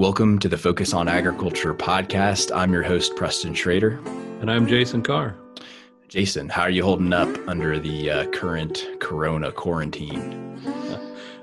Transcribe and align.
Welcome 0.00 0.38
to 0.38 0.48
the 0.48 0.56
Focus 0.56 0.94
on 0.94 1.08
Agriculture 1.08 1.74
podcast. 1.74 2.56
I'm 2.56 2.72
your 2.72 2.82
host, 2.82 3.14
Preston 3.16 3.52
Schrader. 3.52 4.00
And 4.40 4.50
I'm 4.50 4.66
Jason 4.66 5.02
Carr. 5.02 5.36
Jason, 6.08 6.48
how 6.48 6.62
are 6.62 6.70
you 6.70 6.82
holding 6.82 7.12
up 7.12 7.28
under 7.46 7.78
the 7.78 8.10
uh, 8.10 8.26
current 8.30 8.82
corona 8.98 9.52
quarantine? 9.52 10.58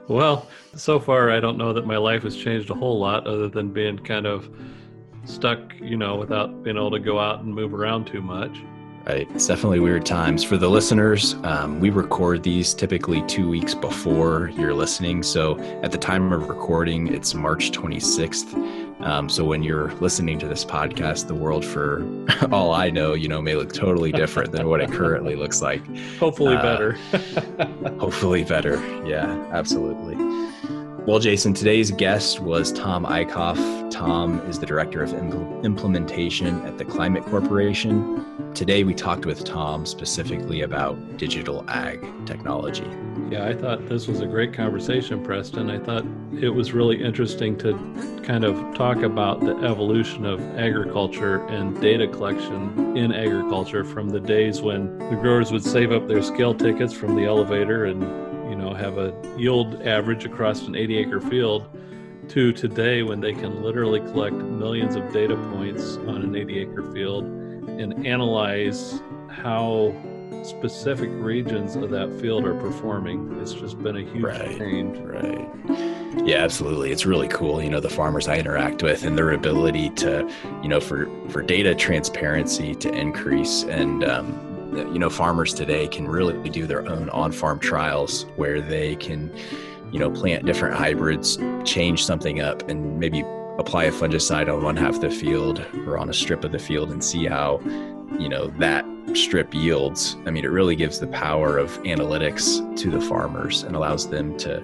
Well, 0.08 0.48
so 0.76 1.00
far, 1.00 1.30
I 1.30 1.40
don't 1.40 1.60
know 1.60 1.72
that 1.72 1.86
my 1.86 1.98
life 1.98 2.24
has 2.24 2.36
changed 2.36 2.72
a 2.72 2.74
whole 2.74 3.00
lot 3.00 3.28
other 3.28 3.48
than 3.48 3.74
being 3.74 4.00
kind 4.00 4.26
of 4.26 4.50
stuck, 5.26 5.60
you 5.80 5.96
know, 5.96 6.16
without 6.16 6.64
being 6.64 6.78
able 6.78 6.90
to 6.90 7.00
go 7.00 7.20
out 7.20 7.42
and 7.42 7.54
move 7.54 7.76
around 7.76 8.08
too 8.08 8.24
much. 8.24 8.58
Right. 9.08 9.26
It's 9.34 9.48
definitely 9.48 9.80
weird 9.80 10.06
times. 10.06 10.44
For 10.44 10.58
the 10.58 10.68
listeners, 10.68 11.36
um, 11.44 11.80
we 11.80 11.92
record 11.92 12.44
these 12.44 12.74
typically 12.74 13.22
two 13.26 13.48
weeks 13.48 13.74
before 13.74 14.50
you're 14.50 14.74
listening. 14.74 15.24
So 15.24 15.58
at 15.82 15.94
the 15.94 15.98
time 15.98 16.34
of 16.34 16.50
recording, 16.50 17.08
it's 17.08 17.34
March 17.34 17.72
26th. 17.72 19.02
Um, 19.02 19.30
so 19.30 19.46
when 19.46 19.64
you're 19.64 19.94
listening 20.02 20.40
to 20.40 20.48
this 20.50 20.66
podcast, 20.66 21.28
the 21.28 21.36
world, 21.36 21.64
for 21.64 22.06
all 22.52 22.74
I 22.74 22.90
know, 22.90 23.14
you 23.14 23.30
know, 23.30 23.42
may 23.42 23.56
look 23.56 23.72
totally 23.72 24.12
different 24.12 24.52
than 24.52 24.68
what 24.68 24.82
it 24.82 24.92
currently 24.92 25.38
looks 25.38 25.62
like. 25.62 25.82
Hopefully 26.18 26.58
uh, 26.58 26.62
better. 26.62 26.92
hopefully 28.00 28.44
better. 28.44 28.76
Yeah, 29.08 29.48
absolutely. 29.54 30.16
Well, 31.08 31.20
Jason, 31.20 31.54
today's 31.54 31.90
guest 31.90 32.42
was 32.42 32.74
Tom 32.74 33.06
Eickhoff. 33.06 33.90
Tom 33.90 34.42
is 34.42 34.60
the 34.60 34.66
Director 34.66 35.02
of 35.02 35.14
Implementation 35.14 36.62
at 36.64 36.78
the 36.78 36.84
Climate 36.84 37.24
Corporation. 37.28 38.52
Today, 38.54 38.84
we 38.84 38.94
talked 38.94 39.26
with 39.26 39.46
Tom 39.46 39.86
specifically 39.86 40.64
about 40.64 41.16
digital 41.16 41.64
ag 41.70 42.02
technology. 42.26 42.86
Yeah, 43.30 43.46
I 43.46 43.54
thought 43.54 43.88
this 43.88 44.08
was 44.08 44.20
a 44.20 44.26
great 44.26 44.52
conversation, 44.52 45.24
Preston. 45.24 45.70
I 45.70 45.80
thought 45.80 46.04
it 46.34 46.50
was 46.50 46.74
really 46.74 47.02
interesting 47.02 47.58
to 47.60 47.72
kind 48.26 48.44
of 48.44 48.76
talk 48.76 48.98
about 48.98 49.40
the 49.40 49.56
evolution 49.66 50.26
of 50.26 50.42
agriculture 50.58 51.46
and 51.46 51.80
data 51.80 52.10
collection 52.10 52.98
in 52.98 53.14
agriculture 53.14 53.86
from 53.86 54.10
the 54.10 54.20
days 54.20 54.62
when 54.62 54.98
the 54.98 55.16
growers 55.16 55.54
would 55.54 55.64
save 55.64 55.94
up 55.94 56.06
their 56.10 56.22
scale 56.22 56.54
tickets 56.54 56.92
from 56.92 57.16
the 57.16 57.24
elevator 57.24 57.86
and 57.86 58.27
have 58.78 58.98
a 58.98 59.14
yield 59.38 59.82
average 59.84 60.26
across 60.26 60.68
an 60.68 60.76
80 60.76 60.98
acre 60.98 61.22
field 61.22 61.68
to 62.30 62.52
today 62.52 63.04
when 63.04 63.22
they 63.22 63.34
can 63.34 63.62
literally 63.64 64.00
collect 64.00 64.36
millions 64.36 64.96
of 64.96 65.12
data 65.14 65.36
points 65.52 65.98
on 65.98 66.22
an 66.22 66.36
80 66.36 66.60
acre 66.60 66.94
field 66.94 67.24
and 67.24 68.06
analyze 68.06 69.02
how 69.30 69.94
specific 70.44 71.10
regions 71.14 71.76
of 71.76 71.90
that 71.90 72.12
field 72.20 72.46
are 72.46 72.56
performing. 72.56 73.40
It's 73.42 73.54
just 73.54 73.82
been 73.82 73.98
a 73.98 74.02
huge 74.02 74.24
right, 74.24 74.58
change. 74.58 74.98
Right. 75.00 75.48
Yeah, 76.26 76.38
absolutely. 76.38 76.92
It's 76.92 77.06
really 77.06 77.28
cool, 77.28 77.62
you 77.62 77.70
know, 77.70 77.80
the 77.80 77.90
farmers 77.90 78.28
I 78.28 78.38
interact 78.38 78.82
with 78.84 79.04
and 79.04 79.18
their 79.18 79.32
ability 79.32 79.90
to, 79.92 80.30
you 80.62 80.70
know, 80.70 80.80
for 80.80 81.10
for 81.30 81.42
data 81.42 81.76
transparency 81.76 82.76
to 82.76 82.92
increase 82.92 83.64
and 83.64 84.04
um, 84.04 84.47
you 84.74 85.00
know 85.00 85.10
farmers 85.10 85.54
today 85.54 85.88
can 85.88 86.08
really 86.08 86.50
do 86.50 86.68
their 86.68 86.88
own 86.88 87.10
on-farm 87.10 87.60
trials 87.60 88.24
where 88.36 88.62
they 88.62 88.96
can 88.96 89.32
you 89.92 90.00
know 90.00 90.10
plant 90.10 90.46
different 90.46 90.76
hybrids 90.76 91.38
change 91.64 92.04
something 92.04 92.42
up 92.42 92.68
and 92.70 93.00
maybe 93.00 93.24
apply 93.58 93.86
a 93.86 93.92
fungicide 93.92 94.54
on 94.54 94.64
one 94.64 94.76
half 94.76 94.96
of 94.96 95.02
the 95.02 95.10
field 95.10 95.66
or 95.86 95.98
on 95.98 96.10
a 96.10 96.14
strip 96.14 96.44
of 96.44 96.52
the 96.52 96.60
field 96.60 96.92
and 96.92 97.04
see 97.04 97.26
how 97.26 97.60
you 98.20 98.30
know 98.30 98.48
that 98.60 98.86
strip 99.14 99.54
yields. 99.54 100.18
I 100.26 100.32
mean 100.32 100.44
it 100.44 100.52
really 100.52 100.76
gives 100.76 101.00
the 101.00 101.08
power 101.08 101.58
of 101.58 101.72
analytics 101.84 102.78
to 102.78 102.92
the 102.92 103.02
farmers 103.02 103.64
and 103.64 103.76
allows 103.76 104.08
them 104.10 104.38
to 104.40 104.60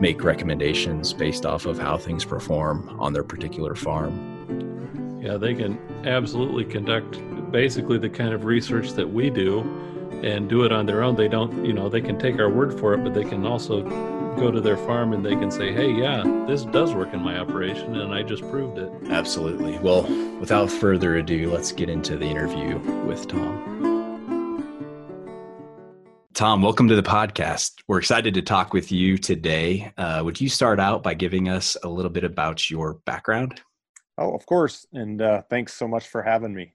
make 0.00 0.22
recommendations 0.22 1.12
based 1.12 1.44
off 1.44 1.66
of 1.66 1.78
how 1.78 1.98
things 1.98 2.24
perform 2.24 2.96
on 3.00 3.12
their 3.12 3.24
particular 3.24 3.74
farm. 3.74 5.20
Yeah 5.22 5.36
they 5.36 5.54
can 5.54 5.78
absolutely 6.06 6.64
conduct 6.64 7.20
basically 7.50 7.98
the 7.98 8.10
kind 8.10 8.32
of 8.32 8.44
research 8.44 8.92
that 8.92 9.08
we 9.08 9.30
do 9.30 9.60
and 10.22 10.48
do 10.48 10.64
it 10.64 10.72
on 10.72 10.86
their 10.86 11.02
own. 11.02 11.14
They 11.16 11.28
don't, 11.28 11.64
you 11.64 11.72
know, 11.72 11.88
they 11.88 12.00
can 12.00 12.18
take 12.18 12.38
our 12.38 12.50
word 12.50 12.78
for 12.78 12.94
it, 12.94 13.02
but 13.04 13.14
they 13.14 13.24
can 13.24 13.46
also 13.46 13.82
go 14.36 14.50
to 14.50 14.60
their 14.60 14.76
farm 14.76 15.12
and 15.12 15.24
they 15.24 15.34
can 15.34 15.50
say, 15.50 15.72
hey, 15.72 15.90
yeah, 15.90 16.22
this 16.46 16.64
does 16.64 16.94
work 16.94 17.12
in 17.12 17.20
my 17.20 17.38
operation 17.38 17.96
and 17.96 18.12
I 18.12 18.22
just 18.22 18.42
proved 18.50 18.78
it. 18.78 18.90
Absolutely. 19.10 19.78
Well, 19.78 20.02
without 20.38 20.70
further 20.70 21.16
ado, 21.16 21.50
let's 21.50 21.72
get 21.72 21.88
into 21.88 22.16
the 22.16 22.26
interview 22.26 22.78
with 23.06 23.26
Tom. 23.28 23.76
Tom, 26.34 26.62
welcome 26.62 26.86
to 26.86 26.94
the 26.94 27.02
podcast. 27.02 27.72
We're 27.88 27.98
excited 27.98 28.34
to 28.34 28.42
talk 28.42 28.72
with 28.72 28.92
you 28.92 29.18
today. 29.18 29.92
Uh, 29.96 30.22
would 30.24 30.40
you 30.40 30.48
start 30.48 30.78
out 30.78 31.02
by 31.02 31.14
giving 31.14 31.48
us 31.48 31.76
a 31.82 31.88
little 31.88 32.12
bit 32.12 32.22
about 32.22 32.70
your 32.70 32.94
background? 33.06 33.60
Oh, 34.16 34.34
of 34.34 34.46
course. 34.46 34.86
And 34.92 35.20
uh, 35.20 35.42
thanks 35.50 35.74
so 35.74 35.88
much 35.88 36.06
for 36.06 36.22
having 36.22 36.54
me. 36.54 36.74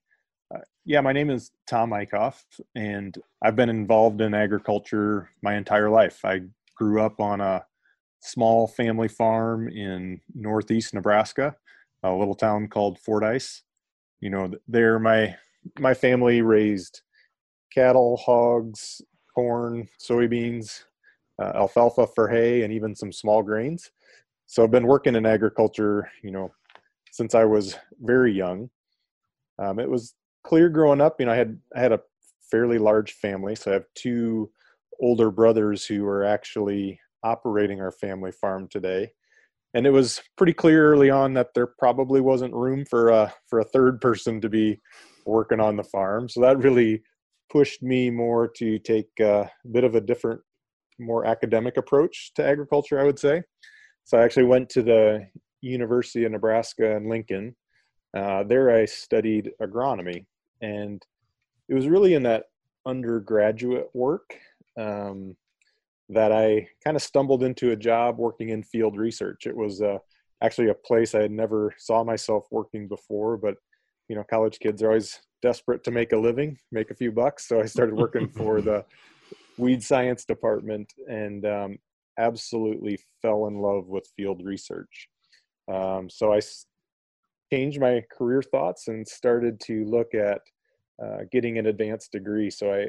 Uh, 0.53 0.59
yeah, 0.85 1.01
my 1.01 1.13
name 1.13 1.29
is 1.29 1.51
Tom 1.67 1.91
Eickhoff, 1.91 2.43
and 2.75 3.17
I've 3.41 3.55
been 3.55 3.69
involved 3.69 4.21
in 4.21 4.33
agriculture 4.33 5.29
my 5.41 5.55
entire 5.55 5.89
life. 5.89 6.23
I 6.23 6.41
grew 6.75 7.01
up 7.01 7.19
on 7.19 7.41
a 7.41 7.65
small 8.19 8.67
family 8.67 9.07
farm 9.07 9.67
in 9.69 10.19
northeast 10.35 10.93
Nebraska, 10.93 11.55
a 12.03 12.13
little 12.13 12.35
town 12.35 12.67
called 12.67 12.99
Fordyce. 12.99 13.63
You 14.19 14.29
know, 14.29 14.51
there 14.67 14.99
my 14.99 15.35
my 15.79 15.93
family 15.93 16.41
raised 16.41 17.01
cattle, 17.73 18.17
hogs, 18.17 19.01
corn, 19.33 19.87
soybeans, 19.99 20.83
uh, 21.41 21.53
alfalfa 21.55 22.07
for 22.07 22.27
hay, 22.27 22.63
and 22.63 22.73
even 22.73 22.95
some 22.95 23.11
small 23.11 23.41
grains. 23.41 23.91
So 24.45 24.63
I've 24.63 24.71
been 24.71 24.87
working 24.87 25.15
in 25.15 25.25
agriculture, 25.25 26.11
you 26.21 26.31
know, 26.31 26.53
since 27.11 27.33
I 27.33 27.45
was 27.45 27.75
very 28.01 28.33
young. 28.33 28.69
Um, 29.57 29.79
it 29.79 29.89
was 29.89 30.13
clear 30.43 30.69
growing 30.69 31.01
up. 31.01 31.19
You 31.19 31.25
know, 31.25 31.31
I 31.31 31.37
had 31.37 31.59
I 31.75 31.79
had 31.79 31.91
a 31.91 32.01
fairly 32.51 32.77
large 32.77 33.13
family, 33.13 33.55
so 33.55 33.71
I 33.71 33.73
have 33.75 33.85
two 33.95 34.51
older 35.01 35.31
brothers 35.31 35.85
who 35.85 36.05
are 36.05 36.23
actually 36.23 36.99
operating 37.23 37.81
our 37.81 37.91
family 37.91 38.31
farm 38.31 38.67
today. 38.69 39.11
And 39.73 39.87
it 39.87 39.91
was 39.91 40.21
pretty 40.37 40.53
clear 40.53 40.91
early 40.91 41.09
on 41.09 41.33
that 41.33 41.53
there 41.55 41.67
probably 41.67 42.21
wasn't 42.21 42.53
room 42.53 42.85
for 42.85 43.09
a 43.09 43.33
for 43.49 43.59
a 43.59 43.65
third 43.65 43.99
person 44.01 44.39
to 44.41 44.49
be 44.49 44.79
working 45.25 45.59
on 45.59 45.77
the 45.77 45.83
farm. 45.83 46.29
So 46.29 46.41
that 46.41 46.59
really 46.59 47.01
pushed 47.51 47.81
me 47.81 48.09
more 48.09 48.47
to 48.57 48.77
take 48.79 49.07
a 49.19 49.49
bit 49.71 49.83
of 49.83 49.95
a 49.95 50.01
different, 50.01 50.41
more 50.99 51.25
academic 51.25 51.77
approach 51.77 52.31
to 52.35 52.45
agriculture, 52.45 52.99
I 52.99 53.03
would 53.03 53.19
say. 53.19 53.41
So 54.05 54.17
I 54.17 54.23
actually 54.23 54.45
went 54.45 54.69
to 54.69 54.83
the 54.83 55.27
University 55.61 56.25
of 56.25 56.33
Nebraska 56.33 56.95
in 56.95 57.09
Lincoln. 57.09 57.55
Uh, 58.15 58.43
there 58.43 58.75
I 58.75 58.85
studied 58.85 59.51
agronomy 59.61 60.25
and 60.63 61.05
it 61.67 61.73
was 61.73 61.87
really 61.87 62.13
in 62.13 62.23
that 62.23 62.45
undergraduate 62.85 63.89
work 63.93 64.35
um, 64.79 65.35
that 66.09 66.31
I 66.31 66.67
kind 66.83 66.95
of 66.95 67.03
stumbled 67.03 67.43
into 67.43 67.71
a 67.71 67.75
job 67.75 68.17
working 68.17 68.49
in 68.49 68.63
field 68.63 68.97
research. 68.97 69.45
It 69.45 69.55
was 69.55 69.81
uh, 69.81 69.97
actually 70.41 70.69
a 70.69 70.73
place 70.73 71.13
I 71.13 71.21
had 71.21 71.31
never 71.31 71.73
saw 71.77 72.03
myself 72.03 72.45
working 72.49 72.87
before, 72.87 73.37
but 73.37 73.55
you 74.07 74.15
know, 74.15 74.23
college 74.29 74.59
kids 74.59 74.81
are 74.81 74.87
always 74.87 75.19
desperate 75.41 75.83
to 75.83 75.91
make 75.91 76.13
a 76.13 76.17
living, 76.17 76.57
make 76.71 76.91
a 76.91 76.95
few 76.95 77.11
bucks. 77.11 77.47
So 77.47 77.61
I 77.61 77.65
started 77.65 77.95
working 77.95 78.29
for 78.29 78.61
the 78.61 78.85
weed 79.57 79.83
science 79.83 80.25
department 80.25 80.93
and 81.07 81.45
um, 81.45 81.77
absolutely 82.17 82.99
fell 83.21 83.47
in 83.47 83.59
love 83.59 83.87
with 83.87 84.11
field 84.15 84.41
research. 84.43 85.09
Um, 85.71 86.09
so 86.09 86.33
I 86.33 86.41
changed 87.53 87.79
my 87.79 88.03
career 88.11 88.41
thoughts 88.41 88.87
and 88.87 89.07
started 89.07 89.59
to 89.59 89.85
look 89.85 90.15
at 90.15 90.41
uh, 91.03 91.19
getting 91.31 91.59
an 91.59 91.67
advanced 91.67 92.11
degree. 92.11 92.49
So 92.49 92.73
I 92.73 92.87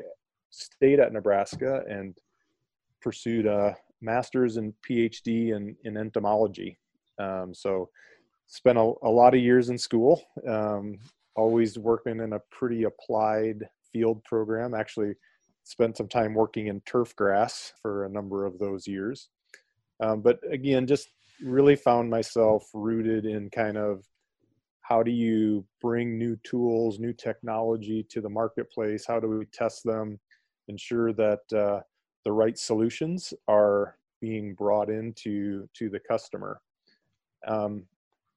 stayed 0.49 1.01
at 1.01 1.13
Nebraska 1.13 1.83
and 1.87 2.17
pursued 3.03 3.45
a 3.45 3.77
master's 4.01 4.57
and 4.57 4.73
PhD 4.89 5.55
in, 5.55 5.77
in 5.85 5.99
entomology. 5.99 6.79
Um, 7.19 7.53
so 7.53 7.91
spent 8.47 8.79
a, 8.79 8.93
a, 9.03 9.11
lot 9.11 9.35
of 9.35 9.41
years 9.41 9.69
in 9.69 9.77
school, 9.77 10.23
um, 10.49 10.99
always 11.37 11.79
working 11.79 12.21
in 12.21 12.33
a 12.33 12.43
pretty 12.51 12.85
applied 12.85 13.69
field 13.93 14.25
program. 14.25 14.73
Actually, 14.73 15.13
spent 15.65 15.99
some 15.99 16.09
time 16.09 16.33
working 16.33 16.69
in 16.69 16.81
turf 16.87 17.15
grass 17.17 17.75
for 17.83 18.05
a 18.07 18.11
number 18.11 18.47
of 18.47 18.59
those 18.59 18.87
years. 18.87 19.29
Um, 20.01 20.23
but 20.23 20.39
again, 20.51 20.87
just 20.87 21.09
really 21.43 21.77
found 21.77 22.09
myself 22.09 22.71
rooted 22.73 23.27
in 23.27 23.51
kind 23.51 23.77
of 23.77 24.05
how 24.85 25.03
do 25.03 25.11
you 25.11 25.65
bring 25.81 26.19
new 26.19 26.37
tools, 26.45 26.99
new 26.99 27.15
technology 27.15 28.05
to 28.11 28.21
the 28.21 28.29
marketplace? 28.29 29.07
How 29.07 29.19
do 29.19 29.29
we 29.29 29.47
test 29.47 29.83
them, 29.83 30.21
ensure 30.69 31.15
that 31.15 31.41
uh, 31.57 31.81
the 32.27 32.33
right 32.33 32.59
solutions 32.59 33.33
are 33.49 33.97
being 34.21 34.55
brought 34.55 34.91
into 34.91 35.67
to 35.73 35.89
the 35.89 36.01
customer? 36.01 36.61
Um, 37.49 37.85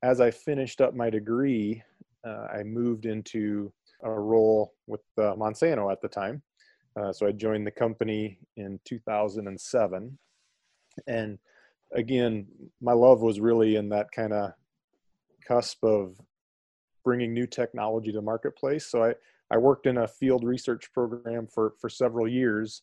as 0.03 0.21
I 0.21 0.31
finished 0.31 0.79
up 0.79 0.95
my 0.95 1.09
degree, 1.09 1.83
uh, 2.25 2.47
I 2.57 2.63
moved 2.63 3.05
into 3.05 3.73
a 4.03 4.09
role 4.09 4.73
with 4.87 5.01
uh, 5.17 5.35
Monsanto 5.35 5.91
at 5.91 6.01
the 6.01 6.07
time. 6.07 6.41
Uh, 6.95 7.11
so 7.11 7.27
I 7.27 7.33
joined 7.33 7.67
the 7.67 7.71
company 7.71 8.39
in 8.55 8.79
2007. 8.85 10.17
And 11.07 11.39
again, 11.93 12.47
my 12.79 12.93
love 12.93 13.19
was 13.19 13.41
really 13.41 13.75
in 13.75 13.89
that 13.89 14.07
kind 14.13 14.31
of 14.31 14.53
cusp 15.45 15.83
of 15.83 16.17
bringing 17.07 17.33
new 17.33 17.47
technology 17.47 18.11
to 18.11 18.17
the 18.17 18.21
marketplace. 18.21 18.85
So 18.85 19.01
I, 19.01 19.13
I 19.49 19.55
worked 19.55 19.85
in 19.85 19.99
a 19.99 20.07
field 20.09 20.43
research 20.43 20.91
program 20.93 21.47
for, 21.47 21.71
for 21.79 21.89
several 21.89 22.27
years, 22.27 22.81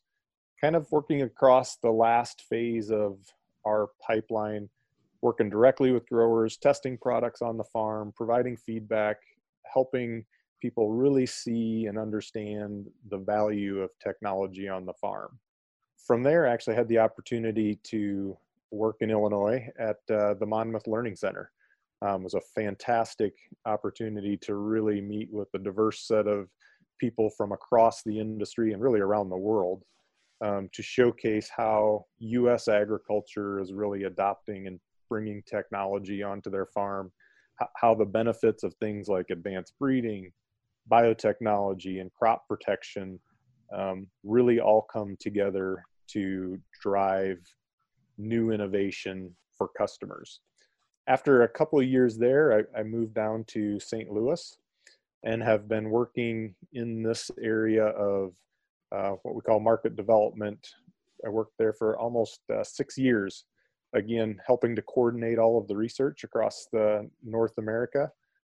kind 0.58 0.74
of 0.74 0.90
working 0.90 1.20
across 1.20 1.76
the 1.76 1.90
last 1.90 2.40
phase 2.48 2.90
of 2.90 3.18
our 3.66 3.90
pipeline, 4.00 4.70
working 5.20 5.50
directly 5.50 5.92
with 5.92 6.08
growers, 6.08 6.56
testing 6.56 6.96
products 6.96 7.42
on 7.42 7.58
the 7.58 7.64
farm, 7.64 8.14
providing 8.16 8.56
feedback, 8.56 9.18
helping 9.70 10.24
people 10.58 10.90
really 10.90 11.26
see 11.26 11.84
and 11.84 11.98
understand 11.98 12.86
the 13.10 13.18
value 13.18 13.82
of 13.82 13.90
technology 14.02 14.70
on 14.70 14.86
the 14.86 14.94
farm. 14.94 15.38
From 15.98 16.22
there, 16.22 16.46
I 16.46 16.52
actually 16.54 16.76
had 16.76 16.88
the 16.88 16.98
opportunity 16.98 17.78
to 17.82 18.34
work 18.70 18.96
in 19.00 19.10
Illinois 19.10 19.68
at 19.78 19.98
uh, 20.10 20.32
the 20.32 20.46
Monmouth 20.46 20.86
Learning 20.86 21.14
Center. 21.14 21.50
Um, 22.04 22.22
was 22.22 22.34
a 22.34 22.40
fantastic 22.54 23.32
opportunity 23.64 24.36
to 24.42 24.56
really 24.56 25.00
meet 25.00 25.28
with 25.32 25.48
a 25.54 25.58
diverse 25.58 26.06
set 26.06 26.26
of 26.26 26.50
people 27.00 27.30
from 27.30 27.52
across 27.52 28.02
the 28.02 28.20
industry 28.20 28.72
and 28.72 28.82
really 28.82 29.00
around 29.00 29.30
the 29.30 29.36
world 29.36 29.82
um, 30.44 30.68
to 30.72 30.82
showcase 30.82 31.48
how 31.54 32.04
U.S. 32.18 32.68
agriculture 32.68 33.58
is 33.58 33.72
really 33.72 34.04
adopting 34.04 34.66
and 34.66 34.78
bringing 35.08 35.42
technology 35.48 36.22
onto 36.22 36.50
their 36.50 36.66
farm, 36.66 37.10
how 37.76 37.94
the 37.94 38.04
benefits 38.04 38.64
of 38.64 38.74
things 38.74 39.08
like 39.08 39.26
advanced 39.30 39.74
breeding, 39.78 40.30
biotechnology, 40.90 42.00
and 42.00 42.12
crop 42.12 42.46
protection 42.48 43.18
um, 43.74 44.06
really 44.22 44.60
all 44.60 44.86
come 44.92 45.16
together 45.18 45.82
to 46.08 46.58
drive 46.82 47.38
new 48.18 48.50
innovation 48.50 49.34
for 49.56 49.68
customers. 49.78 50.40
After 51.06 51.42
a 51.42 51.48
couple 51.48 51.78
of 51.78 51.86
years 51.86 52.16
there, 52.16 52.64
I, 52.74 52.80
I 52.80 52.82
moved 52.82 53.14
down 53.14 53.44
to 53.48 53.78
St. 53.78 54.10
Louis 54.10 54.56
and 55.22 55.42
have 55.42 55.68
been 55.68 55.90
working 55.90 56.54
in 56.72 57.02
this 57.02 57.30
area 57.42 57.86
of 57.86 58.34
uh, 58.92 59.12
what 59.22 59.34
we 59.34 59.40
call 59.42 59.60
market 59.60 59.96
development. 59.96 60.66
I 61.24 61.28
worked 61.28 61.54
there 61.58 61.72
for 61.72 61.98
almost 61.98 62.40
uh, 62.52 62.64
six 62.64 62.96
years, 62.96 63.44
again, 63.94 64.40
helping 64.46 64.74
to 64.76 64.82
coordinate 64.82 65.38
all 65.38 65.58
of 65.58 65.68
the 65.68 65.76
research 65.76 66.24
across 66.24 66.68
the 66.72 67.08
North 67.22 67.58
America 67.58 68.10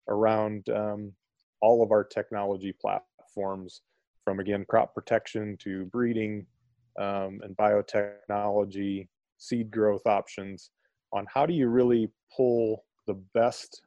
around 0.09 0.69
um, 0.71 1.13
all 1.61 1.83
of 1.83 1.91
our 1.91 2.05
technology 2.05 2.73
platforms 2.73 3.83
from 4.25 4.41
again 4.41 4.65
crop 4.69 4.95
protection 4.95 5.57
to 5.59 5.85
breeding 5.87 6.47
um, 6.99 7.41
and 7.43 7.57
biotechnology 7.57 9.09
seed 9.39 9.71
growth 9.71 10.07
options 10.07 10.71
on 11.13 11.27
how 11.33 11.47
do 11.47 11.53
you 11.53 11.69
really 11.69 12.11
pull 12.35 12.85
the 13.07 13.15
best 13.35 13.83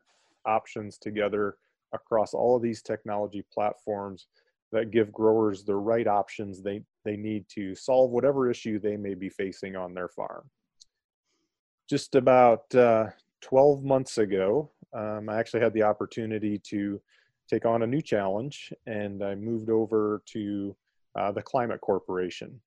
options 0.46 0.98
together 0.98 1.58
across 1.94 2.34
all 2.34 2.56
of 2.56 2.62
these 2.62 2.82
technology 2.82 3.44
platforms 3.54 4.28
that 4.72 4.92
give 4.92 5.12
growers 5.12 5.64
the 5.64 5.76
right 5.76 6.08
options 6.08 6.62
they, 6.62 6.82
they 7.04 7.16
need 7.16 7.46
to 7.50 7.76
solve 7.76 8.12
whatever 8.12 8.50
issue 8.50 8.80
they 8.80 8.98
may 8.98 9.14
be 9.14 9.30
facing 9.30 9.76
on 9.76 9.94
their 9.94 10.10
farm. 10.10 10.50
Just 11.90 12.16
about 12.16 12.74
uh, 12.76 13.08
12 13.42 13.84
months 13.84 14.18
ago, 14.18 14.72
um, 14.94 15.30
I 15.30 15.38
actually 15.38 15.62
had 15.62 15.74
the 15.74 15.84
opportunity 15.84 16.60
to 16.70 17.00
take 17.50 17.66
on 17.66 17.84
a 17.84 17.88
new 17.88 18.02
challenge 18.02 18.74
and 18.88 19.24
I 19.24 19.36
moved 19.36 19.70
over 19.70 20.24
to 20.28 20.76
uh, 21.16 21.32
the 21.32 21.44
Climate 21.44 21.82
Corporation. 21.82 22.60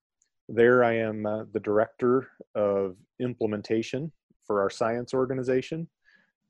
There, 0.49 0.82
I 0.82 0.96
am 0.96 1.26
uh, 1.26 1.44
the 1.52 1.61
director 1.61 2.28
of 2.54 2.96
implementation 3.20 4.11
for 4.49 4.61
our 4.61 4.71
science 4.71 5.15
organization, 5.15 5.87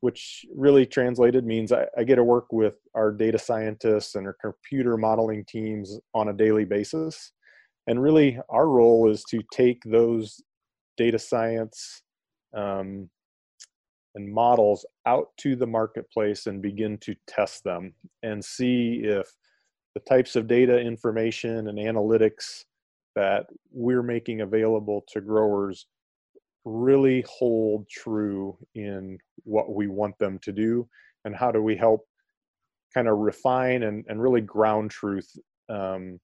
which 0.00 0.46
really 0.54 0.86
translated 0.86 1.44
means 1.44 1.72
I, 1.72 1.86
I, 1.98 2.04
get 2.04 2.16
to 2.16 2.24
work 2.24 2.50
with 2.52 2.76
our 2.94 3.12
data 3.12 3.38
scientists 3.38 4.14
and 4.14 4.26
our 4.26 4.36
computer 4.40 4.96
modeling 4.96 5.44
teams 5.44 5.98
on 6.14 6.28
a 6.28 6.32
daily 6.32 6.64
basis. 6.64 7.32
And 7.86 8.00
really, 8.00 8.38
our 8.48 8.68
role 8.68 9.10
is 9.10 9.24
to 9.24 9.42
take 9.52 9.82
those 9.84 10.40
data 10.96 11.18
science 11.18 12.02
um, 12.56 13.10
and 14.14 14.32
models 14.32 14.86
out 15.06 15.28
to 15.38 15.56
the 15.56 15.66
marketplace 15.66 16.46
and 16.46 16.62
begin 16.62 16.96
to 16.98 17.14
test 17.26 17.64
them 17.64 17.92
and 18.22 18.42
see 18.44 19.02
if 19.04 19.26
the 19.94 20.00
types 20.00 20.36
of 20.36 20.46
data 20.46 20.78
information 20.78 21.68
and 21.68 21.78
analytics 21.78 22.64
that 23.16 23.46
we're 23.72 24.02
making 24.02 24.42
available 24.42 25.04
to 25.08 25.20
growers 25.20 25.86
really 26.68 27.24
hold 27.28 27.88
true 27.88 28.56
in 28.74 29.18
what 29.44 29.74
we 29.74 29.86
want 29.86 30.18
them 30.18 30.38
to 30.40 30.52
do 30.52 30.88
and 31.24 31.34
how 31.34 31.50
do 31.50 31.62
we 31.62 31.76
help 31.76 32.06
kind 32.92 33.08
of 33.08 33.18
refine 33.18 33.84
and, 33.84 34.04
and 34.08 34.22
really 34.22 34.40
ground 34.40 34.90
truth 34.90 35.36
um, 35.68 36.18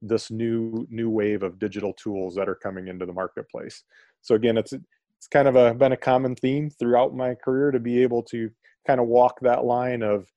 this 0.00 0.30
new 0.30 0.86
new 0.90 1.10
wave 1.10 1.42
of 1.42 1.58
digital 1.58 1.92
tools 1.94 2.34
that 2.34 2.48
are 2.48 2.54
coming 2.54 2.88
into 2.88 3.04
the 3.04 3.12
marketplace 3.12 3.82
so 4.22 4.34
again 4.34 4.56
it's 4.56 4.72
it's 4.72 5.26
kind 5.26 5.48
of 5.48 5.56
a 5.56 5.74
been 5.74 5.92
a 5.92 5.96
common 5.96 6.36
theme 6.36 6.70
throughout 6.70 7.14
my 7.14 7.34
career 7.34 7.70
to 7.70 7.80
be 7.80 8.02
able 8.02 8.22
to 8.22 8.50
kind 8.86 9.00
of 9.00 9.06
walk 9.06 9.40
that 9.40 9.64
line 9.64 10.02
of 10.02 10.28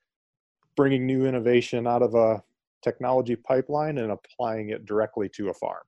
bringing 0.76 1.06
new 1.06 1.26
innovation 1.26 1.86
out 1.86 2.02
of 2.02 2.16
a 2.16 2.42
technology 2.82 3.36
pipeline 3.36 4.00
and 4.00 4.12
applying 4.12 4.70
it 4.70 4.86
directly 4.86 5.30
to 5.30 5.50
a 5.50 5.54
farm. 5.54 5.84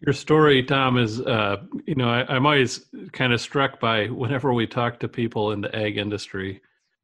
Your 0.00 0.12
story, 0.12 0.62
Tom, 0.62 0.98
is 0.98 1.20
uh, 1.20 1.62
you 1.86 1.94
know 1.94 2.10
I, 2.10 2.36
am 2.36 2.44
always 2.44 2.86
kind 3.12 3.32
of 3.32 3.40
struck 3.40 3.80
by 3.80 4.06
whenever 4.06 4.52
we 4.52 4.66
talk 4.66 5.00
to 5.00 5.08
people 5.08 5.52
in 5.52 5.62
the 5.62 5.74
ag 5.74 5.96
industry, 5.96 6.60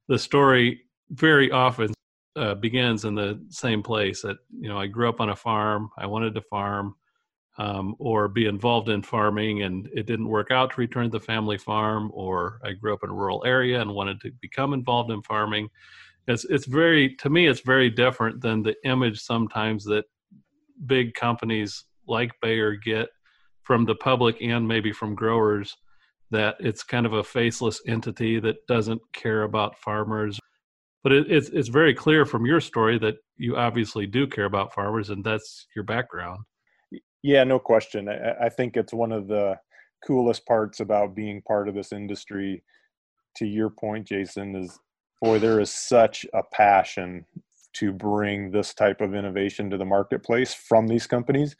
the 0.08 0.18
story 0.18 0.82
very 1.10 1.50
often 1.50 1.94
uh, 2.36 2.54
begins 2.54 3.06
in 3.06 3.14
the 3.14 3.42
same 3.48 3.82
place. 3.82 4.20
That 4.22 4.36
you 4.50 4.68
know 4.68 4.78
I 4.78 4.88
grew 4.88 5.08
up 5.08 5.20
on 5.20 5.30
a 5.30 5.36
farm, 5.36 5.90
I 5.96 6.04
wanted 6.04 6.34
to 6.34 6.42
farm, 6.42 6.94
um, 7.56 7.96
or 7.98 8.28
be 8.28 8.44
involved 8.44 8.90
in 8.90 9.02
farming, 9.02 9.62
and 9.62 9.88
it 9.94 10.06
didn't 10.06 10.28
work 10.28 10.50
out 10.50 10.72
to 10.72 10.80
return 10.80 11.04
to 11.04 11.18
the 11.18 11.24
family 11.24 11.56
farm, 11.56 12.10
or 12.12 12.60
I 12.62 12.72
grew 12.72 12.92
up 12.92 13.04
in 13.04 13.10
a 13.10 13.14
rural 13.14 13.42
area 13.46 13.80
and 13.80 13.94
wanted 13.94 14.20
to 14.20 14.32
become 14.42 14.74
involved 14.74 15.10
in 15.10 15.22
farming 15.22 15.70
it's 16.28 16.44
it's 16.44 16.66
very 16.66 17.16
to 17.16 17.28
me 17.28 17.48
it's 17.48 17.62
very 17.62 17.90
different 17.90 18.40
than 18.40 18.62
the 18.62 18.76
image 18.84 19.20
sometimes 19.20 19.84
that 19.84 20.04
big 20.86 21.14
companies 21.14 21.84
like 22.06 22.32
Bayer 22.40 22.74
get 22.74 23.08
from 23.62 23.84
the 23.84 23.94
public 23.94 24.36
and 24.40 24.66
maybe 24.66 24.92
from 24.92 25.14
growers 25.14 25.76
that 26.30 26.56
it's 26.60 26.82
kind 26.82 27.06
of 27.06 27.12
a 27.12 27.22
faceless 27.22 27.80
entity 27.86 28.40
that 28.40 28.66
doesn't 28.66 29.00
care 29.12 29.42
about 29.42 29.78
farmers. 29.78 30.38
But 31.02 31.12
it, 31.12 31.30
it's 31.30 31.48
it's 31.50 31.68
very 31.68 31.94
clear 31.94 32.24
from 32.24 32.46
your 32.46 32.60
story 32.60 32.98
that 32.98 33.16
you 33.36 33.56
obviously 33.56 34.06
do 34.06 34.26
care 34.26 34.44
about 34.44 34.72
farmers 34.72 35.10
and 35.10 35.24
that's 35.24 35.66
your 35.74 35.84
background. 35.84 36.40
Yeah 37.22 37.44
no 37.44 37.58
question. 37.58 38.08
I, 38.08 38.46
I 38.46 38.48
think 38.48 38.76
it's 38.76 38.94
one 38.94 39.12
of 39.12 39.28
the 39.28 39.58
coolest 40.06 40.46
parts 40.46 40.80
about 40.80 41.14
being 41.14 41.42
part 41.42 41.68
of 41.68 41.74
this 41.74 41.92
industry 41.92 42.64
to 43.36 43.46
your 43.46 43.70
point 43.70 44.06
jason 44.06 44.54
is 44.56 44.78
boy, 45.22 45.38
there 45.38 45.60
is 45.60 45.70
such 45.70 46.26
a 46.34 46.42
passion 46.42 47.24
to 47.74 47.92
bring 47.92 48.50
this 48.50 48.74
type 48.74 49.00
of 49.00 49.14
innovation 49.14 49.70
to 49.70 49.78
the 49.78 49.84
marketplace 49.84 50.54
from 50.54 50.86
these 50.86 51.06
companies. 51.06 51.56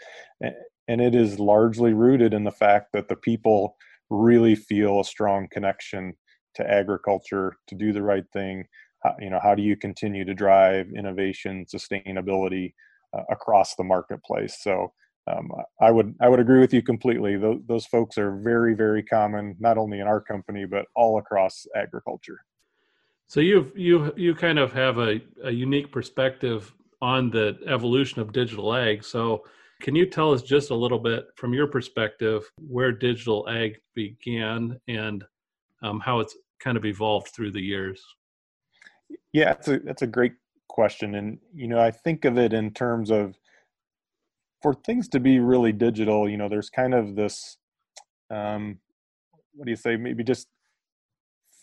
And 0.88 1.00
it 1.00 1.14
is 1.14 1.38
largely 1.38 1.92
rooted 1.92 2.34
in 2.34 2.44
the 2.44 2.50
fact 2.50 2.92
that 2.92 3.08
the 3.08 3.16
people 3.16 3.76
really 4.10 4.54
feel 4.54 5.00
a 5.00 5.04
strong 5.04 5.48
connection 5.50 6.14
to 6.54 6.70
agriculture 6.70 7.54
to 7.68 7.74
do 7.74 7.92
the 7.92 8.02
right 8.02 8.24
thing. 8.32 8.64
How, 9.02 9.14
you 9.18 9.30
know, 9.30 9.40
how 9.42 9.54
do 9.54 9.62
you 9.62 9.76
continue 9.76 10.24
to 10.24 10.34
drive 10.34 10.88
innovation, 10.94 11.64
sustainability 11.64 12.74
uh, 13.16 13.22
across 13.30 13.74
the 13.74 13.84
marketplace? 13.84 14.58
So 14.60 14.92
um, 15.30 15.50
I 15.80 15.90
would 15.90 16.14
I 16.20 16.28
would 16.28 16.40
agree 16.40 16.60
with 16.60 16.74
you 16.74 16.82
completely. 16.82 17.36
Those, 17.36 17.60
those 17.66 17.86
folks 17.86 18.18
are 18.18 18.36
very 18.36 18.74
very 18.74 19.02
common, 19.02 19.56
not 19.60 19.78
only 19.78 20.00
in 20.00 20.06
our 20.06 20.20
company 20.20 20.64
but 20.66 20.86
all 20.94 21.18
across 21.18 21.66
agriculture. 21.76 22.40
So 23.32 23.40
you 23.40 23.72
you 23.74 24.12
you 24.14 24.34
kind 24.34 24.58
of 24.58 24.74
have 24.74 24.98
a, 24.98 25.18
a 25.42 25.50
unique 25.50 25.90
perspective 25.90 26.70
on 27.00 27.30
the 27.30 27.56
evolution 27.66 28.20
of 28.20 28.30
digital 28.30 28.74
ag. 28.74 29.02
So 29.02 29.44
can 29.80 29.94
you 29.94 30.04
tell 30.04 30.34
us 30.34 30.42
just 30.42 30.68
a 30.68 30.74
little 30.74 30.98
bit 30.98 31.24
from 31.36 31.54
your 31.54 31.66
perspective 31.66 32.42
where 32.58 32.92
digital 32.92 33.48
ag 33.48 33.78
began 33.94 34.78
and 34.86 35.24
um, 35.82 35.98
how 35.98 36.20
it's 36.20 36.36
kind 36.60 36.76
of 36.76 36.84
evolved 36.84 37.28
through 37.28 37.52
the 37.52 37.62
years? 37.62 38.04
Yeah, 39.32 39.54
that's 39.54 39.68
a 39.68 39.78
that's 39.78 40.02
a 40.02 40.06
great 40.06 40.34
question, 40.68 41.14
and 41.14 41.38
you 41.54 41.68
know 41.68 41.80
I 41.80 41.90
think 41.90 42.26
of 42.26 42.36
it 42.36 42.52
in 42.52 42.70
terms 42.74 43.10
of 43.10 43.38
for 44.60 44.74
things 44.74 45.08
to 45.08 45.20
be 45.20 45.38
really 45.38 45.72
digital. 45.72 46.28
You 46.28 46.36
know, 46.36 46.50
there's 46.50 46.68
kind 46.68 46.92
of 46.92 47.16
this 47.16 47.56
um, 48.28 48.78
what 49.54 49.64
do 49.64 49.70
you 49.70 49.76
say? 49.76 49.96
Maybe 49.96 50.22
just 50.22 50.48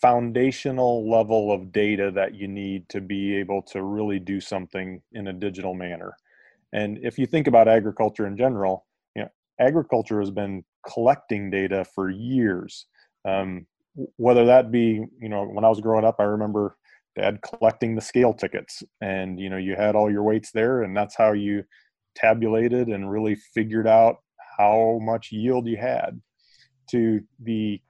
foundational 0.00 1.08
level 1.10 1.52
of 1.52 1.72
data 1.72 2.10
that 2.10 2.34
you 2.34 2.48
need 2.48 2.88
to 2.88 3.00
be 3.00 3.36
able 3.36 3.62
to 3.62 3.82
really 3.82 4.18
do 4.18 4.40
something 4.40 5.00
in 5.12 5.28
a 5.28 5.32
digital 5.32 5.74
manner. 5.74 6.16
And 6.72 6.98
if 7.02 7.18
you 7.18 7.26
think 7.26 7.46
about 7.46 7.68
agriculture 7.68 8.26
in 8.26 8.36
general, 8.36 8.86
you 9.14 9.22
know, 9.22 9.28
agriculture 9.58 10.20
has 10.20 10.30
been 10.30 10.64
collecting 10.88 11.50
data 11.50 11.84
for 11.94 12.10
years. 12.10 12.86
Um, 13.24 13.66
whether 14.16 14.46
that 14.46 14.70
be, 14.70 15.04
you 15.20 15.28
know, 15.28 15.44
when 15.44 15.64
I 15.64 15.68
was 15.68 15.80
growing 15.80 16.04
up, 16.04 16.16
I 16.20 16.24
remember 16.24 16.76
dad 17.16 17.40
collecting 17.42 17.94
the 17.94 18.00
scale 18.00 18.32
tickets 18.32 18.82
and 19.00 19.40
you 19.40 19.50
know 19.50 19.56
you 19.56 19.74
had 19.74 19.96
all 19.96 20.10
your 20.10 20.22
weights 20.22 20.52
there 20.52 20.82
and 20.82 20.96
that's 20.96 21.16
how 21.16 21.32
you 21.32 21.64
tabulated 22.14 22.88
and 22.88 23.10
really 23.10 23.34
figured 23.34 23.86
out 23.86 24.18
how 24.58 24.98
much 25.02 25.32
yield 25.32 25.66
you 25.66 25.76
had 25.76 26.20
to 26.88 27.20
the 27.42 27.80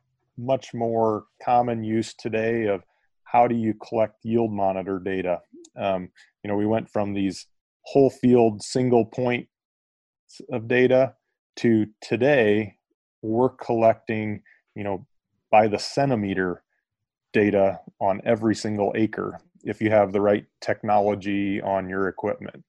much 0.41 0.75
more 0.75 1.25
common 1.43 1.85
use 1.85 2.15
today 2.15 2.67
of 2.67 2.83
how 3.25 3.47
do 3.47 3.55
you 3.55 3.75
collect 3.75 4.25
yield 4.25 4.53
monitor 4.53 4.99
data? 4.99 5.41
Um, 5.77 6.09
you 6.43 6.51
know 6.51 6.57
we 6.57 6.67
went 6.67 6.89
from 6.91 7.15
these 7.15 7.47
whole 7.83 8.11
field 8.11 8.63
single 8.63 9.05
point 9.07 9.49
of 10.53 10.69
data 10.69 11.15
to 11.57 11.87
today 12.01 12.75
we're 13.23 13.49
collecting 13.49 14.43
you 14.75 14.85
know 14.85 15.07
by 15.51 15.67
the 15.67 15.79
centimeter 15.79 16.63
data 17.33 17.81
on 18.01 18.21
every 18.25 18.55
single 18.55 18.93
acre 18.97 19.41
if 19.65 19.81
you 19.81 19.91
have 19.91 20.13
the 20.13 20.21
right 20.21 20.47
technology 20.61 21.61
on 21.61 21.89
your 21.89 22.09
equipment. 22.09 22.65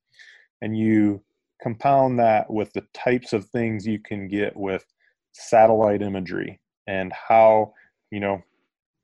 And 0.61 0.77
you 0.77 1.23
compound 1.61 2.19
that 2.19 2.51
with 2.51 2.73
the 2.73 2.85
types 2.93 3.33
of 3.33 3.45
things 3.45 3.85
you 3.85 3.99
can 3.99 4.27
get 4.27 4.55
with 4.55 4.85
satellite 5.31 6.01
imagery 6.01 6.59
and 6.87 7.11
how 7.13 7.73
you 8.11 8.19
know 8.19 8.41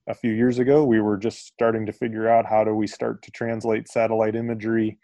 a 0.09 0.13
few 0.13 0.31
years 0.31 0.59
ago 0.59 0.83
we 0.83 1.01
were 1.01 1.17
just 1.17 1.47
starting 1.47 1.85
to 1.85 1.91
figure 1.91 2.29
out 2.29 2.45
how 2.45 2.63
do 2.63 2.73
we 2.73 2.87
start 2.87 3.21
to 3.21 3.31
translate 3.31 3.87
satellite 3.87 4.35
imagery 4.35 4.97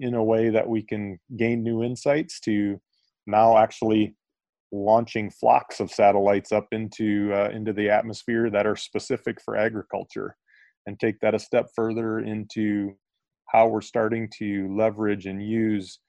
in 0.00 0.14
a 0.14 0.24
way 0.24 0.48
that 0.48 0.68
we 0.68 0.82
can 0.82 1.18
gain 1.36 1.62
new 1.62 1.82
insights 1.82 2.40
to 2.40 2.80
now 3.26 3.58
actually 3.58 4.14
launching 4.70 5.30
flocks 5.30 5.80
of 5.80 5.90
satellites 5.90 6.52
up 6.52 6.66
into 6.72 7.32
uh, 7.32 7.48
into 7.50 7.72
the 7.72 7.88
atmosphere 7.90 8.50
that 8.50 8.66
are 8.66 8.76
specific 8.76 9.40
for 9.42 9.56
agriculture 9.56 10.36
and 10.86 10.98
take 10.98 11.18
that 11.20 11.34
a 11.34 11.38
step 11.38 11.66
further 11.74 12.20
into 12.20 12.94
how 13.46 13.66
we're 13.66 13.80
starting 13.80 14.28
to 14.38 14.74
leverage 14.76 15.26
and 15.26 15.42
use 15.42 16.00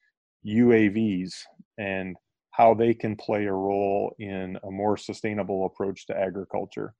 UAVs 0.45 1.33
and 1.77 2.15
how 2.59 2.73
they 2.73 2.93
can 2.93 3.15
play 3.15 3.45
a 3.45 3.53
role 3.53 4.13
in 4.19 4.59
a 4.67 4.69
more 4.69 4.97
sustainable 4.97 5.65
approach 5.65 6.05
to 6.05 6.19
agriculture. 6.19 6.93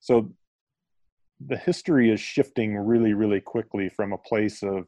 So 0.00 0.32
the 1.46 1.58
history 1.58 2.10
is 2.10 2.18
shifting 2.18 2.78
really, 2.78 3.12
really 3.12 3.40
quickly 3.40 3.90
from 3.90 4.14
a 4.14 4.18
place 4.18 4.62
of 4.62 4.86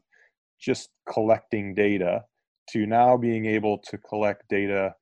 just 0.59 0.89
collecting 1.07 1.75
data 1.75 2.23
to 2.71 2.87
now 2.87 3.15
being 3.15 3.45
able 3.45 3.77
to 3.77 3.99
collect 3.99 4.49
data 4.49 4.95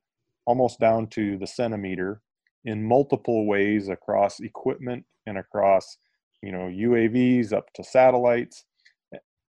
almost 0.46 0.82
down 0.82 1.08
to 1.08 1.38
the 1.38 1.48
centimeter 1.48 2.22
in 2.66 2.84
multiple 2.86 3.48
ways 3.48 3.88
across 3.88 4.42
equipment 4.42 5.06
and 5.26 5.38
across 5.38 5.98
you 6.42 6.52
know 6.52 6.68
UAVs 6.68 7.54
up 7.54 7.72
to 7.76 7.84
satellites 7.84 8.66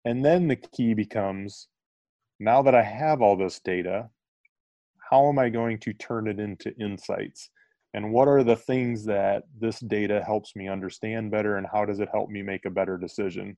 and 0.04 0.26
then 0.26 0.50
the 0.50 0.58
key 0.58 0.94
becomes 0.94 1.70
now 2.42 2.62
that 2.62 2.76
I 2.76 2.84
have 2.84 3.22
all 3.22 3.38
this 3.38 3.62
data 3.64 4.10
how 5.12 5.28
am 5.28 5.38
I 5.38 5.50
going 5.50 5.78
to 5.80 5.94
turn 5.94 6.28
it 6.28 6.40
into 6.40 6.74
insights? 6.80 7.50
And 7.94 8.14
what 8.14 8.30
are 8.30 8.44
the 8.44 8.56
things 8.56 9.04
that 9.06 9.44
this 9.60 9.82
data 9.82 10.24
helps 10.26 10.56
me 10.56 10.70
understand 10.70 11.32
better 11.32 11.58
and 11.58 11.68
how 11.72 11.84
does 11.84 12.00
it 12.00 12.08
help 12.14 12.30
me 12.30 12.42
make 12.42 12.64
a 12.64 12.70
better 12.70 12.98
decision? 12.98 13.58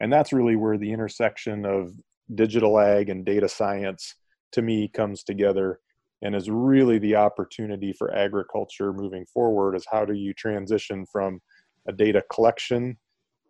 And 0.00 0.10
that's 0.10 0.32
really 0.32 0.56
where 0.56 0.78
the 0.78 0.90
intersection 0.90 1.66
of 1.66 1.92
digital 2.34 2.80
ag 2.80 3.10
and 3.10 3.26
data 3.26 3.48
science 3.48 4.14
to 4.52 4.62
me 4.62 4.88
comes 4.88 5.22
together 5.22 5.80
and 6.22 6.34
is 6.34 6.48
really 6.48 6.98
the 6.98 7.16
opportunity 7.16 7.92
for 7.92 8.14
agriculture 8.14 8.94
moving 8.94 9.26
forward 9.26 9.76
is 9.76 9.84
how 9.90 10.06
do 10.06 10.14
you 10.14 10.32
transition 10.32 11.04
from 11.12 11.40
a 11.86 11.92
data 11.92 12.22
collection 12.32 12.96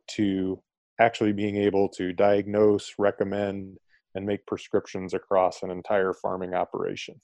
to 0.08 0.60
actually 1.00 1.32
being 1.32 1.56
able 1.56 1.88
to 1.88 2.12
diagnose 2.12 2.92
recommend 2.98 3.76
and 4.16 4.26
make 4.26 4.44
prescriptions 4.46 5.14
across 5.14 5.62
an 5.62 5.70
entire 5.70 6.12
farming 6.12 6.52
operation 6.52 7.20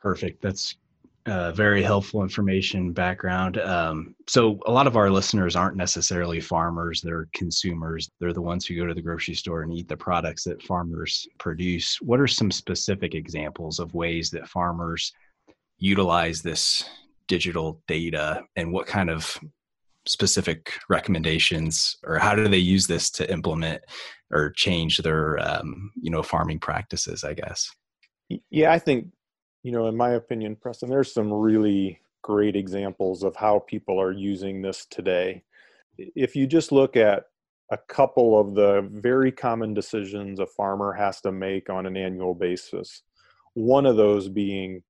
perfect 0.00 0.42
that's 0.42 0.76
uh, 1.26 1.52
very 1.52 1.82
helpful 1.82 2.22
information 2.22 2.92
background. 2.92 3.58
Um, 3.58 4.14
so, 4.26 4.58
a 4.66 4.72
lot 4.72 4.86
of 4.86 4.96
our 4.96 5.10
listeners 5.10 5.54
aren't 5.54 5.76
necessarily 5.76 6.40
farmers, 6.40 7.02
they're 7.02 7.28
consumers. 7.34 8.08
They're 8.18 8.32
the 8.32 8.40
ones 8.40 8.66
who 8.66 8.74
go 8.76 8.86
to 8.86 8.94
the 8.94 9.02
grocery 9.02 9.34
store 9.34 9.62
and 9.62 9.72
eat 9.72 9.86
the 9.86 9.96
products 9.96 10.44
that 10.44 10.62
farmers 10.62 11.28
produce. 11.38 12.00
What 12.00 12.20
are 12.20 12.26
some 12.26 12.50
specific 12.50 13.14
examples 13.14 13.78
of 13.78 13.94
ways 13.94 14.30
that 14.30 14.48
farmers 14.48 15.12
utilize 15.78 16.42
this 16.42 16.88
digital 17.28 17.80
data 17.86 18.42
and 18.56 18.72
what 18.72 18.86
kind 18.86 19.10
of 19.10 19.38
specific 20.06 20.72
recommendations 20.88 21.96
or 22.04 22.18
how 22.18 22.34
do 22.34 22.48
they 22.48 22.58
use 22.58 22.86
this 22.86 23.10
to 23.10 23.30
implement 23.30 23.82
or 24.30 24.50
change 24.50 24.98
their 24.98 25.38
um, 25.38 25.92
you 26.00 26.10
know 26.10 26.22
farming 26.22 26.58
practices 26.58 27.22
i 27.22 27.34
guess 27.34 27.70
yeah 28.50 28.72
i 28.72 28.78
think 28.78 29.06
you 29.62 29.72
know, 29.72 29.86
in 29.88 29.96
my 29.96 30.10
opinion, 30.10 30.56
Preston, 30.56 30.88
there's 30.88 31.12
some 31.12 31.32
really 31.32 32.00
great 32.22 32.56
examples 32.56 33.22
of 33.22 33.36
how 33.36 33.60
people 33.60 34.00
are 34.00 34.12
using 34.12 34.62
this 34.62 34.86
today. 34.90 35.42
If 35.98 36.34
you 36.34 36.46
just 36.46 36.72
look 36.72 36.96
at 36.96 37.24
a 37.70 37.78
couple 37.88 38.40
of 38.40 38.54
the 38.54 38.88
very 38.90 39.30
common 39.30 39.74
decisions 39.74 40.40
a 40.40 40.46
farmer 40.46 40.92
has 40.92 41.20
to 41.22 41.32
make 41.32 41.70
on 41.70 41.86
an 41.86 41.96
annual 41.96 42.34
basis, 42.34 43.02
one 43.54 43.86
of 43.86 43.96
those 43.96 44.28
being 44.28 44.82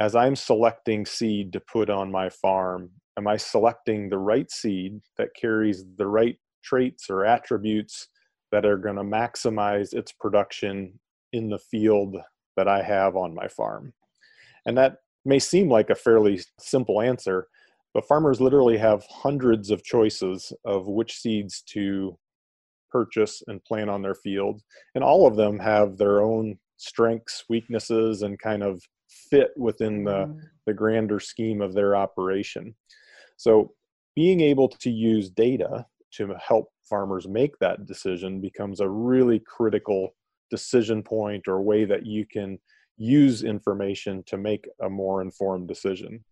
as 0.00 0.14
I'm 0.14 0.36
selecting 0.36 1.04
seed 1.04 1.52
to 1.52 1.60
put 1.60 1.90
on 1.90 2.10
my 2.10 2.28
farm, 2.28 2.90
am 3.16 3.26
I 3.26 3.36
selecting 3.36 4.08
the 4.08 4.18
right 4.18 4.50
seed 4.50 5.00
that 5.16 5.34
carries 5.34 5.84
the 5.96 6.06
right 6.06 6.36
traits 6.62 7.10
or 7.10 7.24
attributes 7.24 8.08
that 8.52 8.64
are 8.64 8.76
going 8.76 8.96
to 8.96 9.02
maximize 9.02 9.92
its 9.92 10.12
production 10.12 10.98
in 11.32 11.50
the 11.50 11.58
field 11.58 12.16
that 12.58 12.68
I 12.68 12.82
have 12.82 13.14
on 13.16 13.34
my 13.34 13.46
farm? 13.46 13.92
And 14.66 14.76
that 14.76 14.96
may 15.24 15.38
seem 15.38 15.70
like 15.70 15.90
a 15.90 15.94
fairly 15.94 16.40
simple 16.58 17.00
answer, 17.00 17.46
but 17.94 18.06
farmers 18.06 18.40
literally 18.40 18.76
have 18.76 19.06
hundreds 19.08 19.70
of 19.70 19.84
choices 19.84 20.52
of 20.64 20.88
which 20.88 21.16
seeds 21.16 21.62
to 21.68 22.18
purchase 22.90 23.42
and 23.46 23.64
plant 23.64 23.88
on 23.88 24.02
their 24.02 24.14
field. 24.14 24.60
And 24.94 25.04
all 25.04 25.26
of 25.26 25.36
them 25.36 25.58
have 25.60 25.96
their 25.96 26.20
own 26.20 26.58
strengths, 26.76 27.44
weaknesses, 27.48 28.22
and 28.22 28.38
kind 28.38 28.62
of 28.62 28.82
fit 29.30 29.50
within 29.56 30.04
the, 30.04 30.26
mm-hmm. 30.26 30.38
the 30.66 30.74
grander 30.74 31.20
scheme 31.20 31.60
of 31.60 31.74
their 31.74 31.94
operation. 31.94 32.74
So 33.36 33.72
being 34.16 34.40
able 34.40 34.68
to 34.68 34.90
use 34.90 35.30
data 35.30 35.86
to 36.14 36.34
help 36.44 36.66
farmers 36.88 37.28
make 37.28 37.56
that 37.58 37.86
decision 37.86 38.40
becomes 38.40 38.80
a 38.80 38.88
really 38.88 39.40
critical 39.46 40.14
decision 40.50 41.02
point 41.02 41.48
or 41.48 41.60
way 41.60 41.84
that 41.84 42.06
you 42.06 42.26
can 42.26 42.58
use 42.96 43.44
information 43.44 44.22
to 44.26 44.36
make 44.36 44.66
a 44.82 44.90
more 44.90 45.22
informed 45.22 45.68
decision. 45.68 46.24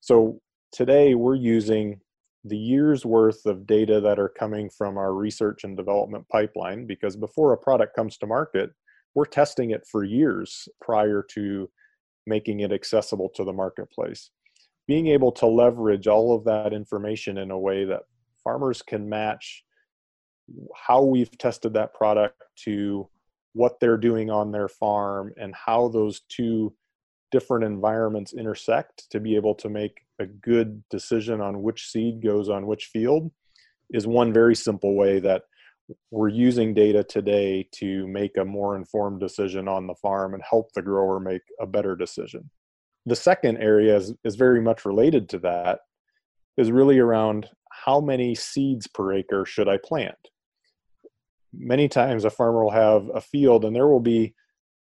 So 0.00 0.40
today 0.72 1.14
we're 1.14 1.34
using 1.34 2.00
the 2.44 2.56
year's 2.56 3.04
worth 3.04 3.46
of 3.46 3.66
data 3.66 4.00
that 4.00 4.18
are 4.18 4.28
coming 4.28 4.68
from 4.70 4.98
our 4.98 5.14
research 5.14 5.64
and 5.64 5.76
development 5.76 6.28
pipeline 6.28 6.86
because 6.86 7.16
before 7.16 7.52
a 7.52 7.58
product 7.58 7.94
comes 7.94 8.18
to 8.18 8.26
market, 8.26 8.70
we're 9.14 9.24
testing 9.24 9.70
it 9.70 9.86
for 9.90 10.04
years 10.04 10.68
prior 10.80 11.24
to 11.30 11.68
making 12.26 12.60
it 12.60 12.72
accessible 12.72 13.28
to 13.34 13.44
the 13.44 13.52
marketplace. 13.52 14.30
Being 14.88 15.08
able 15.08 15.32
to 15.32 15.46
leverage 15.46 16.06
all 16.06 16.34
of 16.34 16.44
that 16.44 16.72
information 16.72 17.38
in 17.38 17.50
a 17.50 17.58
way 17.58 17.84
that 17.84 18.02
farmers 18.42 18.82
can 18.82 19.08
match 19.08 19.64
how 20.74 21.02
we've 21.02 21.36
tested 21.38 21.74
that 21.74 21.94
product 21.94 22.42
to 22.64 23.08
what 23.54 23.78
they're 23.80 23.96
doing 23.96 24.30
on 24.30 24.50
their 24.50 24.68
farm 24.68 25.32
and 25.38 25.54
how 25.54 25.88
those 25.88 26.20
two 26.28 26.74
different 27.30 27.64
environments 27.64 28.32
intersect 28.32 29.10
to 29.10 29.20
be 29.20 29.36
able 29.36 29.54
to 29.54 29.68
make 29.68 30.02
a 30.18 30.26
good 30.26 30.82
decision 30.90 31.40
on 31.40 31.62
which 31.62 31.88
seed 31.88 32.22
goes 32.22 32.48
on 32.48 32.66
which 32.66 32.86
field 32.86 33.30
is 33.92 34.06
one 34.06 34.32
very 34.32 34.54
simple 34.54 34.94
way 34.94 35.18
that 35.18 35.42
we're 36.10 36.28
using 36.28 36.74
data 36.74 37.02
today 37.02 37.68
to 37.72 38.06
make 38.08 38.36
a 38.36 38.44
more 38.44 38.76
informed 38.76 39.20
decision 39.20 39.68
on 39.68 39.86
the 39.86 39.94
farm 39.94 40.34
and 40.34 40.42
help 40.48 40.72
the 40.72 40.82
grower 40.82 41.20
make 41.20 41.42
a 41.60 41.66
better 41.66 41.96
decision. 41.96 42.48
The 43.06 43.16
second 43.16 43.58
area 43.58 43.96
is, 43.96 44.14
is 44.24 44.36
very 44.36 44.60
much 44.60 44.84
related 44.84 45.28
to 45.30 45.38
that 45.40 45.80
is 46.56 46.70
really 46.70 46.98
around 46.98 47.48
how 47.70 48.00
many 48.00 48.34
seeds 48.34 48.86
per 48.86 49.12
acre 49.12 49.44
should 49.44 49.68
I 49.68 49.78
plant? 49.82 50.16
Many 51.52 51.88
times 51.88 52.24
a 52.24 52.30
farmer 52.30 52.64
will 52.64 52.70
have 52.70 53.08
a 53.14 53.20
field 53.20 53.64
and 53.64 53.74
there 53.74 53.88
will 53.88 54.00
be 54.00 54.34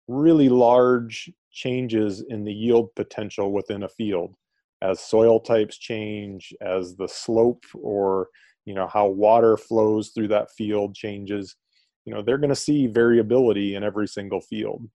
really 0.09 0.49
large 0.49 1.31
changes 1.53 2.25
in 2.29 2.45
the 2.45 2.53
yield 2.53 2.95
potential 2.95 3.53
within 3.53 3.83
a 3.83 3.89
field. 3.89 4.35
As 4.83 5.01
soil 5.01 5.41
types 5.41 5.79
change 5.79 6.53
as 6.61 6.97
the 6.97 7.09
slope 7.09 7.65
or 7.75 8.29
you 8.67 8.75
know 8.75 8.87
how 8.87 9.07
water 9.07 9.57
flows 9.57 10.11
through 10.11 10.29
that 10.29 10.51
field 10.51 10.95
changes 10.95 11.57
you 12.07 12.15
know 12.15 12.23
they're 12.23 12.39
going 12.39 12.51
to 12.51 12.57
see 12.57 12.87
variability 12.87 13.75
in 13.75 13.83
every 13.83 14.07
single 14.07 14.41
field. 14.41 14.89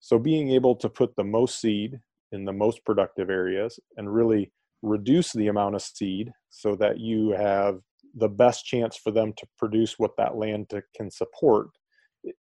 So 0.00 0.18
being 0.18 0.50
able 0.50 0.74
to 0.76 0.88
put 0.88 1.14
the 1.16 1.24
most 1.24 1.60
seed 1.60 1.98
in 2.32 2.44
the 2.44 2.52
most 2.52 2.84
productive 2.84 3.30
areas 3.30 3.78
and 3.96 4.12
really 4.12 4.52
reduce 4.82 5.32
the 5.32 5.48
amount 5.48 5.74
of 5.74 5.82
seed 5.82 6.32
so 6.48 6.74
that 6.76 6.98
you 6.98 7.30
have 7.30 7.80
the 8.14 8.28
best 8.28 8.64
chance 8.64 8.96
for 8.96 9.10
them 9.10 9.32
to 9.36 9.46
produce 9.58 9.98
what 9.98 10.16
that 10.16 10.36
land 10.36 10.70
to, 10.70 10.82
can 10.96 11.10
support 11.10 11.68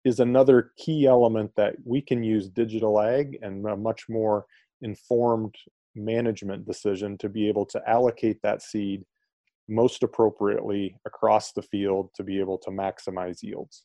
is 0.04 0.20
another 0.20 0.72
key 0.78 1.06
element 1.06 1.52
that 1.56 1.76
we 1.86 2.02
can 2.02 2.24
use 2.24 2.50
digital 2.50 3.00
ag 3.00 3.38
and 3.42 3.66
a 3.66 3.76
much 3.76 4.06
more 4.10 4.46
informed 4.82 5.54
management 5.96 6.66
decision 6.66 7.18
to 7.18 7.30
be 7.30 7.48
able 7.48 7.66
to 7.66 7.82
allocate 7.88 8.42
that 8.42 8.62
seed 8.62 9.04
most 9.68 10.04
appropriately 10.04 10.96
across 11.06 11.52
the 11.52 11.62
field 11.62 12.10
to 12.16 12.24
be 12.24 12.40
able 12.40 12.58
to 12.58 12.70
maximize 12.70 13.44
yields. 13.44 13.84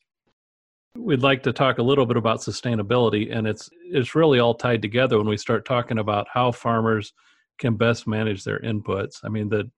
We'd 0.95 1.23
like 1.23 1.43
to 1.43 1.53
talk 1.53 1.79
a 1.79 1.83
little 1.83 2.05
bit 2.05 2.17
about 2.17 2.39
sustainability 2.39 3.35
and 3.35 3.47
it's 3.47 3.69
it's 3.83 4.15
really 4.15 4.39
all 4.39 4.53
tied 4.53 4.81
together 4.81 5.17
when 5.17 5.27
we 5.27 5.37
start 5.37 5.65
talking 5.65 5.97
about 5.97 6.27
how 6.31 6.51
farmers 6.51 7.13
can 7.57 7.75
best 7.75 8.07
manage 8.07 8.43
their 8.43 8.59
inputs. 8.59 9.17
I 9.23 9.29
mean 9.29 9.49
the 9.49 9.69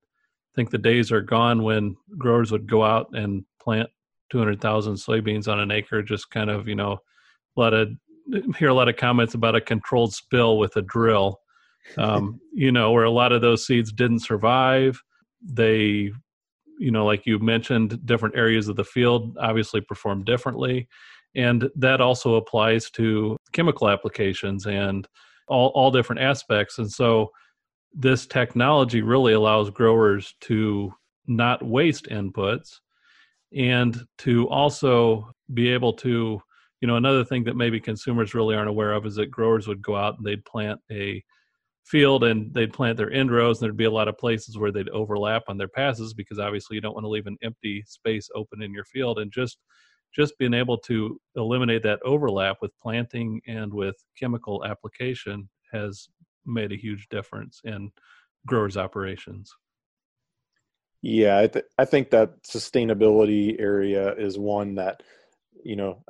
think 0.56 0.70
the 0.70 0.78
days 0.78 1.12
are 1.12 1.22
gone 1.22 1.64
when 1.64 1.96
growers 2.18 2.52
would 2.52 2.68
go 2.68 2.84
out 2.84 3.08
and 3.14 3.44
plant 3.62 3.90
200,000 4.32 4.96
soybeans 4.96 5.48
on 5.48 5.60
an 5.60 5.72
acre 5.72 6.02
just 6.02 6.30
kind 6.32 6.50
of, 6.50 6.68
you 6.68 6.76
know, 6.76 6.98
let 7.56 7.74
a 7.74 7.88
hear 8.58 8.70
a 8.70 8.74
lot 8.74 8.90
of 8.90 8.98
comments 8.98 9.36
about 9.36 9.56
a 9.56 9.62
controlled 9.62 10.14
spill 10.14 10.58
with 10.58 10.76
a 10.76 10.82
drill. 10.82 11.40
Um, 12.00 12.42
you 12.52 12.72
know, 12.72 12.92
where 12.94 13.04
a 13.04 13.12
lot 13.12 13.32
of 13.32 13.42
those 13.42 13.68
seeds 13.68 13.92
didn't 13.92 14.22
survive. 14.22 15.00
They 15.40 16.12
you 16.80 16.90
know 16.90 17.06
like 17.06 17.28
you 17.28 17.38
mentioned 17.38 18.04
different 18.08 18.36
areas 18.36 18.68
of 18.68 18.76
the 18.76 18.84
field 18.84 19.38
obviously 19.40 19.82
perform 19.82 20.24
differently. 20.24 20.88
And 21.36 21.70
that 21.76 22.02
also 22.02 22.36
applies 22.36 22.90
to 22.92 23.38
chemical 23.52 23.90
applications 23.90 24.66
and 24.66 25.08
all, 25.48 25.68
all 25.76 25.92
different 25.92 26.22
aspects. 26.22 26.80
And 26.80 26.92
so 26.92 27.30
this 27.96 28.26
technology 28.28 29.02
really 29.02 29.34
allows 29.34 29.70
growers 29.70 30.36
to 30.42 30.94
not 31.28 31.64
waste 31.64 32.08
inputs 32.08 32.80
and 33.56 34.02
to 34.18 34.48
also 34.50 35.32
be 35.54 35.70
able 35.70 35.94
to 35.94 36.40
you 36.82 36.88
know 36.88 36.98
another 36.98 37.24
thing 37.24 37.44
that 37.44 37.56
maybe 37.56 37.80
consumers 37.80 38.34
really 38.34 38.56
aren't 38.56 38.70
aware 38.70 38.94
of 38.94 39.06
is 39.06 39.16
that 39.16 39.32
growers 39.32 39.68
would 39.68 39.82
go 39.82 39.96
out 39.96 40.18
and 40.18 40.26
they'd 40.26 40.46
plant 40.46 40.80
a 40.92 41.24
field 41.86 42.24
and 42.24 42.54
they'd 42.54 42.74
plant 42.74 42.98
their 42.98 43.12
end 43.12 43.32
rows 43.32 43.62
and 43.62 43.66
there'd 43.66 43.78
be 43.78 43.86
a 43.86 43.92
lot 43.92 44.08
of 44.08 44.18
places 44.18 44.58
where 44.58 44.72
they'd 44.72 44.90
overlap 44.90 45.44
on 45.48 45.58
their 45.58 45.68
passes 45.68 46.14
because 46.14 46.40
obviously 46.40 46.76
you 46.76 46.82
don't 46.82 46.96
want 46.96 47.04
to 47.04 47.10
leave 47.10 47.28
an 47.28 47.38
empty 47.44 47.84
space 47.88 48.28
open 48.36 48.62
in 48.62 48.74
your 48.74 48.86
field. 48.86 49.20
And 49.20 49.32
just 49.32 49.60
just 50.16 50.38
being 50.38 50.54
able 50.54 50.78
to 50.78 51.20
eliminate 51.36 51.84
that 51.84 52.00
overlap 52.04 52.58
with 52.62 52.72
planting 52.82 53.42
and 53.48 53.74
with 53.74 53.96
chemical 54.18 54.64
application 54.66 55.48
has 55.74 56.08
made 56.46 56.72
a 56.72 56.78
huge 56.78 57.08
difference 57.10 57.62
in 57.64 57.92
growers 58.46 58.78
operations. 58.78 59.54
Yeah 61.02 61.40
i, 61.40 61.48
th- 61.48 61.66
I 61.78 61.86
think 61.86 62.10
that 62.10 62.42
sustainability 62.44 63.60
area 63.60 64.14
is 64.16 64.40
one 64.40 64.76
that 64.76 65.04
you 65.64 65.76
know 65.76 66.04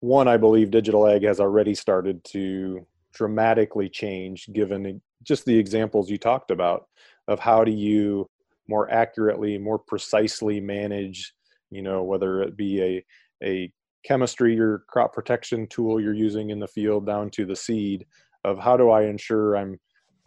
one 0.00 0.28
i 0.28 0.36
believe 0.36 0.70
digital 0.70 1.06
ag 1.06 1.22
has 1.22 1.40
already 1.40 1.74
started 1.74 2.24
to 2.24 2.84
dramatically 3.14 3.88
change 3.88 4.48
given 4.52 5.00
just 5.22 5.44
the 5.44 5.56
examples 5.56 6.10
you 6.10 6.18
talked 6.18 6.50
about 6.50 6.88
of 7.28 7.38
how 7.38 7.64
do 7.64 7.70
you 7.70 8.28
more 8.68 8.90
accurately 8.90 9.58
more 9.58 9.78
precisely 9.78 10.60
manage 10.60 11.32
you 11.70 11.82
know 11.82 12.02
whether 12.02 12.42
it 12.42 12.56
be 12.56 12.82
a 12.82 13.04
a 13.42 13.72
chemistry 14.04 14.58
or 14.58 14.82
crop 14.88 15.12
protection 15.12 15.66
tool 15.66 16.00
you're 16.00 16.14
using 16.14 16.50
in 16.50 16.58
the 16.58 16.66
field 16.66 17.06
down 17.06 17.30
to 17.30 17.44
the 17.44 17.56
seed 17.56 18.06
of 18.44 18.58
how 18.58 18.76
do 18.76 18.90
i 18.90 19.04
ensure 19.04 19.56
i'm 19.56 19.78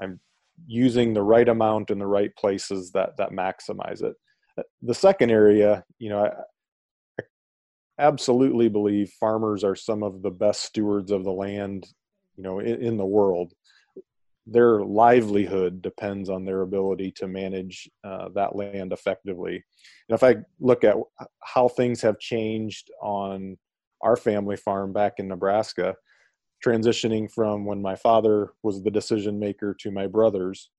i'm 0.02 0.20
using 0.68 1.14
the 1.14 1.22
right 1.22 1.50
amount 1.50 1.90
in 1.90 2.00
the 2.00 2.08
right 2.08 2.36
places 2.36 2.92
that 2.92 3.16
that 3.18 3.32
maximize 3.32 4.04
it 4.04 4.16
the 4.82 4.94
second 4.94 5.32
area 5.32 5.84
you 6.00 6.10
know 6.10 6.26
I, 6.26 6.30
I 7.20 7.24
absolutely 8.00 8.70
believe 8.70 9.10
farmers 9.20 9.64
are 9.64 9.76
some 9.76 10.04
of 10.04 10.22
the 10.22 10.32
best 10.32 10.62
stewards 10.64 11.12
of 11.12 11.24
the 11.24 11.32
land 11.32 11.88
you 12.36 12.44
know 12.44 12.60
in, 12.60 12.82
in 12.82 12.98
the 12.98 13.06
world 13.06 13.54
their 14.46 14.84
livelihood 14.84 15.82
depends 15.82 16.30
on 16.30 16.44
their 16.44 16.62
ability 16.62 17.12
to 17.12 17.28
manage 17.28 17.90
uh, 18.04 18.30
that 18.36 18.56
land 18.56 18.92
effectively. 18.92 19.64
And 20.10 20.16
if 20.16 20.24
I 20.24 20.36
look 20.60 20.84
at 20.84 20.98
how 21.42 21.70
things 21.70 22.02
have 22.02 22.20
changed 22.20 22.92
on 23.02 23.58
our 24.02 24.18
family 24.18 24.58
farm 24.58 24.92
back 24.92 25.14
in 25.18 25.30
Nebraska, 25.30 25.96
transitioning 26.66 27.32
from 27.32 27.66
when 27.66 27.82
my 27.82 27.96
father 27.96 28.54
was 28.64 28.84
the 28.84 28.92
decision 28.92 29.40
maker 29.40 29.76
to 29.80 29.92
my 29.92 30.08
brothers, 30.08 30.70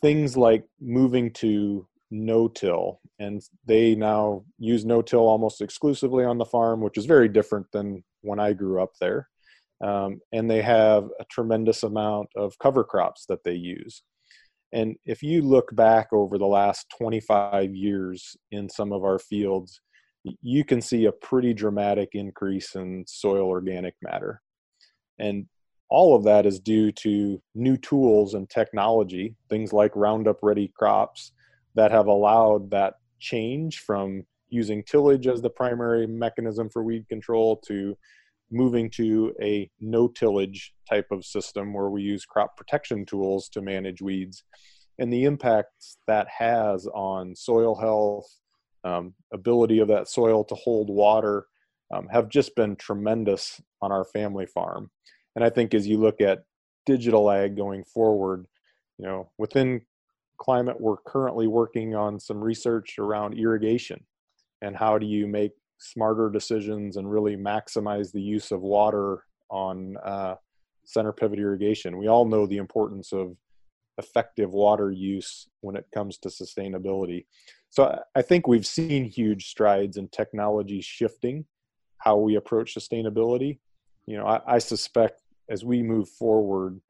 things 0.00 0.36
like 0.36 0.64
moving 0.80 1.30
to 1.32 1.86
no 2.10 2.48
till, 2.48 3.00
and 3.18 3.42
they 3.66 3.94
now 3.94 4.44
use 4.58 4.84
no 4.84 5.02
till 5.02 5.20
almost 5.20 5.60
exclusively 5.60 6.24
on 6.24 6.38
the 6.38 6.44
farm, 6.44 6.80
which 6.80 6.98
is 6.98 7.06
very 7.06 7.28
different 7.28 7.66
than 7.72 8.04
when 8.22 8.38
I 8.38 8.52
grew 8.52 8.82
up 8.82 8.92
there 9.00 9.28
um, 9.84 10.20
and 10.32 10.50
they 10.50 10.62
have 10.62 11.08
a 11.20 11.24
tremendous 11.24 11.82
amount 11.82 12.28
of 12.36 12.58
cover 12.58 12.84
crops 12.84 13.26
that 13.28 13.44
they 13.44 13.54
use. 13.54 14.02
And 14.72 14.96
if 15.04 15.22
you 15.22 15.42
look 15.42 15.74
back 15.74 16.08
over 16.12 16.38
the 16.38 16.46
last 16.46 16.86
25 16.98 17.74
years 17.74 18.36
in 18.50 18.68
some 18.68 18.92
of 18.92 19.04
our 19.04 19.18
fields, 19.18 19.80
you 20.42 20.64
can 20.64 20.80
see 20.80 21.04
a 21.04 21.12
pretty 21.12 21.52
dramatic 21.52 22.10
increase 22.14 22.74
in 22.74 23.04
soil 23.06 23.46
organic 23.46 23.94
matter. 24.02 24.40
And 25.18 25.46
all 25.90 26.16
of 26.16 26.24
that 26.24 26.46
is 26.46 26.58
due 26.58 26.90
to 26.92 27.40
new 27.54 27.76
tools 27.76 28.34
and 28.34 28.48
technology, 28.48 29.36
things 29.48 29.72
like 29.72 29.94
Roundup 29.94 30.38
Ready 30.42 30.72
crops 30.76 31.32
that 31.74 31.90
have 31.90 32.06
allowed 32.06 32.70
that 32.70 32.94
change 33.20 33.80
from 33.80 34.24
using 34.48 34.82
tillage 34.84 35.26
as 35.26 35.42
the 35.42 35.50
primary 35.50 36.06
mechanism 36.06 36.68
for 36.70 36.82
weed 36.82 37.08
control 37.08 37.56
to 37.66 37.96
moving 38.50 38.90
to 38.90 39.34
a 39.42 39.68
no 39.80 40.06
tillage 40.06 40.72
type 40.88 41.06
of 41.10 41.24
system 41.24 41.72
where 41.72 41.88
we 41.88 42.02
use 42.02 42.24
crop 42.24 42.56
protection 42.56 43.04
tools 43.04 43.48
to 43.48 43.60
manage 43.60 44.00
weeds 44.00 44.44
and 44.98 45.12
the 45.12 45.24
impacts 45.24 45.98
that 46.06 46.28
has 46.28 46.86
on 46.94 47.34
soil 47.34 47.74
health 47.74 48.26
um, 48.84 49.14
ability 49.32 49.78
of 49.80 49.88
that 49.88 50.08
soil 50.08 50.44
to 50.44 50.54
hold 50.54 50.88
water 50.88 51.46
um, 51.92 52.08
have 52.08 52.28
just 52.28 52.54
been 52.56 52.76
tremendous 52.76 53.60
on 53.82 53.92
our 53.92 54.04
family 54.04 54.46
farm 54.46 54.90
and 55.36 55.44
i 55.44 55.50
think 55.50 55.74
as 55.74 55.86
you 55.86 55.98
look 55.98 56.20
at 56.20 56.44
digital 56.86 57.30
ag 57.30 57.56
going 57.56 57.84
forward 57.84 58.46
you 58.98 59.06
know 59.06 59.30
within 59.38 59.80
climate 60.38 60.80
we're 60.80 60.96
currently 61.06 61.46
working 61.46 61.94
on 61.94 62.18
some 62.18 62.42
research 62.42 62.98
around 62.98 63.34
irrigation 63.34 64.04
and 64.62 64.76
how 64.76 64.98
do 64.98 65.06
you 65.06 65.26
make 65.26 65.52
smarter 65.78 66.30
decisions 66.30 66.96
and 66.96 67.10
really 67.10 67.36
maximize 67.36 68.12
the 68.12 68.22
use 68.22 68.50
of 68.50 68.60
water 68.62 69.24
on 69.50 69.96
uh, 70.04 70.34
center 70.84 71.12
pivot 71.12 71.38
irrigation. 71.38 71.98
We 71.98 72.08
all 72.08 72.24
know 72.24 72.46
the 72.46 72.58
importance 72.58 73.12
of 73.12 73.36
effective 73.98 74.52
water 74.52 74.90
use 74.90 75.48
when 75.60 75.76
it 75.76 75.86
comes 75.94 76.18
to 76.18 76.28
sustainability. 76.28 77.26
So 77.70 78.00
I 78.14 78.22
think 78.22 78.46
we've 78.46 78.66
seen 78.66 79.04
huge 79.04 79.46
strides 79.46 79.96
in 79.96 80.08
technology 80.08 80.80
shifting 80.80 81.44
how 82.04 82.16
we 82.16 82.36
approach 82.36 82.74
sustainability. 82.74 83.58
You 84.06 84.18
know, 84.18 84.26
I, 84.26 84.56
I 84.56 84.58
suspect 84.58 85.22
as 85.48 85.64
we 85.64 85.82
move 85.82 86.08
forward, 86.08 86.80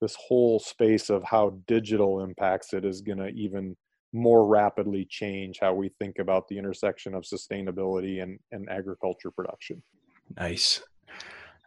this 0.00 0.16
whole 0.16 0.58
space 0.58 1.10
of 1.10 1.22
how 1.24 1.58
digital 1.66 2.22
impacts 2.22 2.72
it 2.72 2.84
is 2.84 3.00
going 3.00 3.18
to 3.18 3.28
even 3.28 3.76
more 4.12 4.46
rapidly 4.46 5.06
change 5.08 5.58
how 5.60 5.72
we 5.72 5.88
think 5.98 6.18
about 6.18 6.46
the 6.48 6.58
intersection 6.58 7.14
of 7.14 7.24
sustainability 7.24 8.22
and, 8.22 8.38
and 8.50 8.68
agriculture 8.68 9.30
production. 9.30 9.82
Nice. 10.36 10.82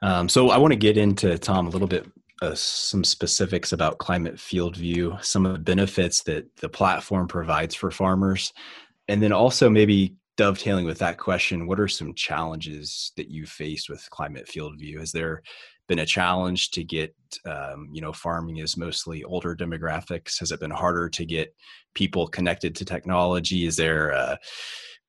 Um, 0.02 0.30
so 0.30 0.50
I 0.50 0.58
want 0.58 0.72
to 0.72 0.78
get 0.78 0.98
into 0.98 1.38
Tom 1.38 1.68
a 1.68 1.70
little 1.70 1.88
bit 1.88 2.06
uh, 2.42 2.54
some 2.54 3.04
specifics 3.04 3.72
about 3.72 3.98
climate 3.98 4.40
field 4.40 4.76
view, 4.76 5.18
some 5.22 5.46
of 5.46 5.54
the 5.54 5.60
benefits 5.60 6.24
that 6.24 6.54
the 6.58 6.70
platform 6.70 7.28
provides 7.28 7.74
for 7.74 7.90
farmers, 7.90 8.54
and 9.08 9.24
then 9.24 9.32
also 9.32 9.70
maybe 9.70 10.14
dovetailing 10.38 10.86
with 10.86 11.00
that 11.00 11.18
question, 11.18 11.68
what 11.68 11.80
are 11.80 11.88
some 11.88 12.14
challenges 12.14 13.12
that 13.18 13.30
you 13.30 13.46
faced 13.46 13.90
with 13.90 14.10
climate 14.10 14.48
field 14.48 14.78
view? 14.78 15.00
Has 15.00 15.12
there 15.12 15.42
been 15.88 16.00
a 16.00 16.06
challenge 16.06 16.72
to 16.72 16.84
get 16.84 17.16
um, 17.46 17.90
you 17.92 18.02
know 18.02 18.12
farming 18.12 18.58
is 18.58 18.78
mostly 18.78 19.24
older 19.24 19.56
demographics? 19.56 20.40
Has 20.40 20.52
it 20.52 20.60
been 20.60 20.72
harder 20.72 21.10
to 21.10 21.26
get 21.26 21.56
people 21.94 22.28
connected 22.28 22.76
to 22.76 22.86
technology? 22.86 23.66
Is 23.66 23.76
there 23.76 24.14
uh, 24.14 24.36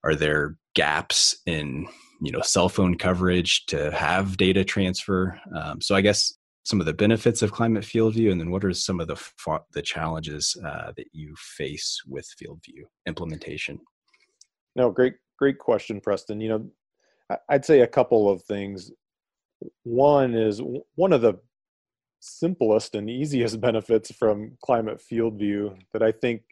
are 0.04 0.14
there 0.14 0.56
gaps 0.74 1.36
in 1.46 1.88
you 2.20 2.32
know 2.32 2.42
cell 2.42 2.68
phone 2.68 2.96
coverage 2.96 3.66
to 3.66 3.90
have 3.90 4.36
data 4.36 4.64
transfer? 4.64 5.40
Um, 5.54 5.80
so 5.80 5.94
i 5.94 6.00
guess 6.00 6.32
some 6.66 6.80
of 6.80 6.86
the 6.86 6.92
benefits 6.92 7.42
of 7.42 7.52
climate 7.52 7.84
field 7.84 8.14
view 8.14 8.32
and 8.32 8.40
then 8.40 8.50
what 8.50 8.64
are 8.64 8.72
some 8.72 8.98
of 8.98 9.06
the 9.06 9.60
the 9.72 9.82
challenges 9.82 10.56
uh, 10.64 10.92
that 10.96 11.06
you 11.12 11.34
face 11.36 12.00
with 12.06 12.26
field 12.38 12.60
view 12.64 12.86
implementation 13.06 13.78
no 14.76 14.90
great 14.90 15.14
great 15.38 15.58
question 15.58 16.00
preston 16.00 16.40
you 16.40 16.48
know 16.48 17.38
i'd 17.50 17.64
say 17.64 17.80
a 17.80 17.86
couple 17.86 18.30
of 18.30 18.42
things 18.42 18.92
one 19.84 20.34
is 20.34 20.60
one 20.94 21.12
of 21.12 21.22
the 21.22 21.34
simplest 22.20 22.94
and 22.94 23.08
easiest 23.08 23.60
benefits 23.68 24.12
from 24.12 24.56
climate 24.62 25.00
field 25.00 25.38
view 25.38 25.76
that 25.92 26.02
I 26.02 26.12
think 26.12 26.42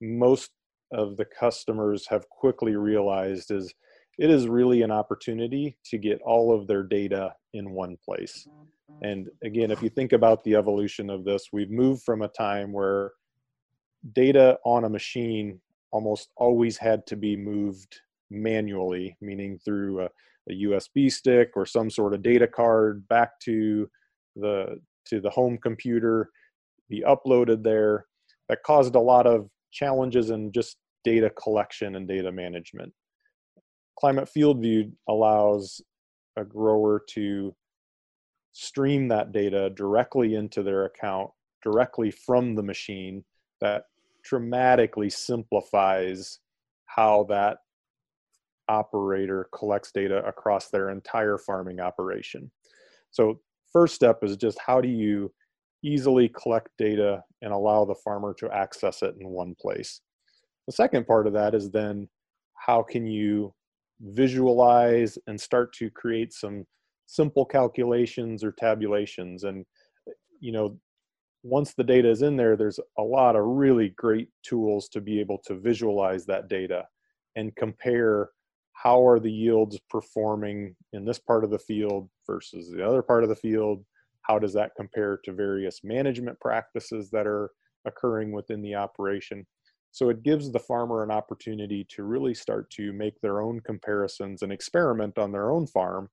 most 0.00 0.50
of 0.92 1.16
the 1.16 1.24
customers 1.24 2.06
have 2.08 2.28
quickly 2.28 2.76
realized 2.76 3.50
is 3.50 3.72
it 4.18 4.30
is 4.30 4.46
really 4.46 4.82
an 4.82 4.90
opportunity 4.90 5.76
to 5.86 5.96
get 5.96 6.20
all 6.22 6.54
of 6.54 6.66
their 6.66 6.82
data 6.82 7.34
in 7.54 7.70
one 7.70 7.96
place. 8.04 8.46
And 9.00 9.28
again, 9.42 9.70
if 9.70 9.82
you 9.82 9.88
think 9.88 10.12
about 10.12 10.44
the 10.44 10.54
evolution 10.54 11.08
of 11.08 11.24
this, 11.24 11.48
we've 11.50 11.70
moved 11.70 12.02
from 12.02 12.20
a 12.20 12.28
time 12.28 12.72
where 12.72 13.12
data 14.12 14.58
on 14.66 14.84
a 14.84 14.88
machine 14.88 15.60
almost 15.92 16.30
always 16.36 16.76
had 16.76 17.06
to 17.06 17.16
be 17.16 17.36
moved 17.36 18.00
manually, 18.30 19.16
meaning 19.20 19.58
through 19.58 20.02
a, 20.02 20.08
a, 20.50 20.62
USB 20.64 21.12
stick 21.12 21.50
or 21.54 21.66
some 21.66 21.90
sort 21.90 22.14
of 22.14 22.22
data 22.22 22.48
card 22.48 23.06
back 23.08 23.38
to 23.40 23.88
the 24.36 24.80
to 25.04 25.20
the 25.20 25.30
home 25.30 25.58
computer, 25.58 26.30
be 26.88 27.02
uploaded 27.06 27.62
there. 27.62 28.06
That 28.48 28.62
caused 28.64 28.94
a 28.94 29.00
lot 29.00 29.26
of 29.26 29.48
challenges 29.70 30.30
in 30.30 30.52
just 30.52 30.76
data 31.04 31.30
collection 31.30 31.96
and 31.96 32.08
data 32.08 32.32
management. 32.32 32.92
Climate 33.98 34.28
Field 34.28 34.60
View 34.60 34.92
allows 35.08 35.80
a 36.36 36.44
grower 36.44 37.02
to 37.10 37.54
stream 38.52 39.08
that 39.08 39.32
data 39.32 39.70
directly 39.70 40.34
into 40.34 40.62
their 40.62 40.84
account, 40.84 41.30
directly 41.62 42.10
from 42.10 42.54
the 42.54 42.62
machine. 42.62 43.24
That 43.60 43.84
dramatically 44.22 45.10
simplifies 45.10 46.38
how 46.86 47.24
that 47.28 47.58
operator 48.68 49.48
collects 49.52 49.92
data 49.92 50.24
across 50.24 50.68
their 50.68 50.90
entire 50.90 51.38
farming 51.38 51.80
operation. 51.80 52.50
So, 53.10 53.40
first 53.72 53.94
step 53.94 54.18
is 54.22 54.36
just 54.36 54.58
how 54.64 54.80
do 54.80 54.88
you 54.88 55.32
easily 55.82 56.28
collect 56.28 56.68
data 56.78 57.22
and 57.42 57.52
allow 57.52 57.84
the 57.84 57.94
farmer 57.94 58.34
to 58.34 58.50
access 58.52 59.02
it 59.02 59.14
in 59.20 59.28
one 59.28 59.54
place. 59.60 60.00
The 60.66 60.72
second 60.72 61.06
part 61.06 61.26
of 61.26 61.32
that 61.32 61.54
is 61.54 61.70
then 61.70 62.08
how 62.54 62.82
can 62.82 63.06
you 63.06 63.52
visualize 64.00 65.18
and 65.26 65.40
start 65.40 65.72
to 65.74 65.90
create 65.90 66.32
some 66.32 66.64
simple 67.06 67.44
calculations 67.44 68.42
or 68.44 68.52
tabulations 68.52 69.44
and 69.44 69.64
you 70.40 70.52
know 70.52 70.78
once 71.42 71.74
the 71.74 71.84
data 71.84 72.08
is 72.08 72.22
in 72.22 72.36
there 72.36 72.56
there's 72.56 72.78
a 72.98 73.02
lot 73.02 73.36
of 73.36 73.44
really 73.44 73.90
great 73.90 74.28
tools 74.42 74.88
to 74.88 75.00
be 75.00 75.18
able 75.18 75.38
to 75.38 75.54
visualize 75.54 76.24
that 76.24 76.48
data 76.48 76.84
and 77.36 77.54
compare 77.56 78.30
how 78.82 79.06
are 79.06 79.20
the 79.20 79.30
yields 79.30 79.78
performing 79.88 80.74
in 80.92 81.04
this 81.04 81.18
part 81.18 81.44
of 81.44 81.50
the 81.50 81.58
field 81.58 82.08
versus 82.26 82.70
the 82.70 82.86
other 82.86 83.02
part 83.02 83.22
of 83.22 83.28
the 83.28 83.36
field? 83.36 83.84
How 84.22 84.38
does 84.38 84.52
that 84.54 84.72
compare 84.76 85.20
to 85.24 85.32
various 85.32 85.82
management 85.84 86.40
practices 86.40 87.10
that 87.10 87.26
are 87.26 87.50
occurring 87.84 88.32
within 88.32 88.60
the 88.60 88.74
operation? 88.74 89.46
So 89.92 90.08
it 90.08 90.22
gives 90.22 90.50
the 90.50 90.58
farmer 90.58 91.04
an 91.04 91.10
opportunity 91.10 91.86
to 91.90 92.02
really 92.02 92.34
start 92.34 92.70
to 92.70 92.92
make 92.92 93.20
their 93.20 93.42
own 93.42 93.60
comparisons 93.60 94.42
and 94.42 94.52
experiment 94.52 95.18
on 95.18 95.30
their 95.30 95.50
own 95.50 95.66
farm 95.66 96.08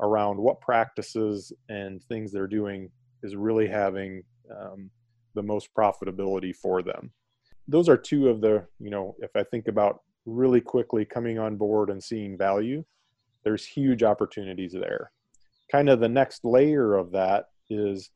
around 0.00 0.38
what 0.38 0.60
practices 0.60 1.52
and 1.68 2.02
things 2.02 2.32
they're 2.32 2.46
doing 2.46 2.90
is 3.22 3.36
really 3.36 3.68
having 3.68 4.22
um, 4.56 4.90
the 5.34 5.42
most 5.42 5.68
profitability 5.76 6.54
for 6.54 6.82
them. 6.82 7.12
Those 7.66 7.88
are 7.88 7.96
two 7.96 8.28
of 8.28 8.40
the, 8.40 8.66
you 8.78 8.90
know, 8.90 9.14
if 9.20 9.30
I 9.34 9.42
think 9.44 9.68
about 9.68 10.00
really 10.26 10.60
quickly 10.60 11.04
coming 11.04 11.38
on 11.38 11.56
board 11.56 11.90
and 11.90 12.02
seeing 12.02 12.36
value, 12.36 12.84
there's 13.44 13.64
huge 13.64 14.02
opportunities 14.02 14.72
there. 14.72 15.10
Kind 15.70 15.88
of 15.88 16.00
the 16.00 16.08
next 16.08 16.44
layer 16.44 16.94
of 16.94 17.12
that 17.12 17.46
is 17.68 18.10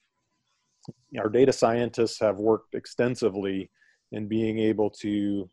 our 1.18 1.28
data 1.28 1.52
scientists 1.52 2.18
have 2.20 2.38
worked 2.38 2.74
extensively 2.74 3.70
in 4.12 4.26
being 4.26 4.58
able 4.58 4.90
to 4.90 5.48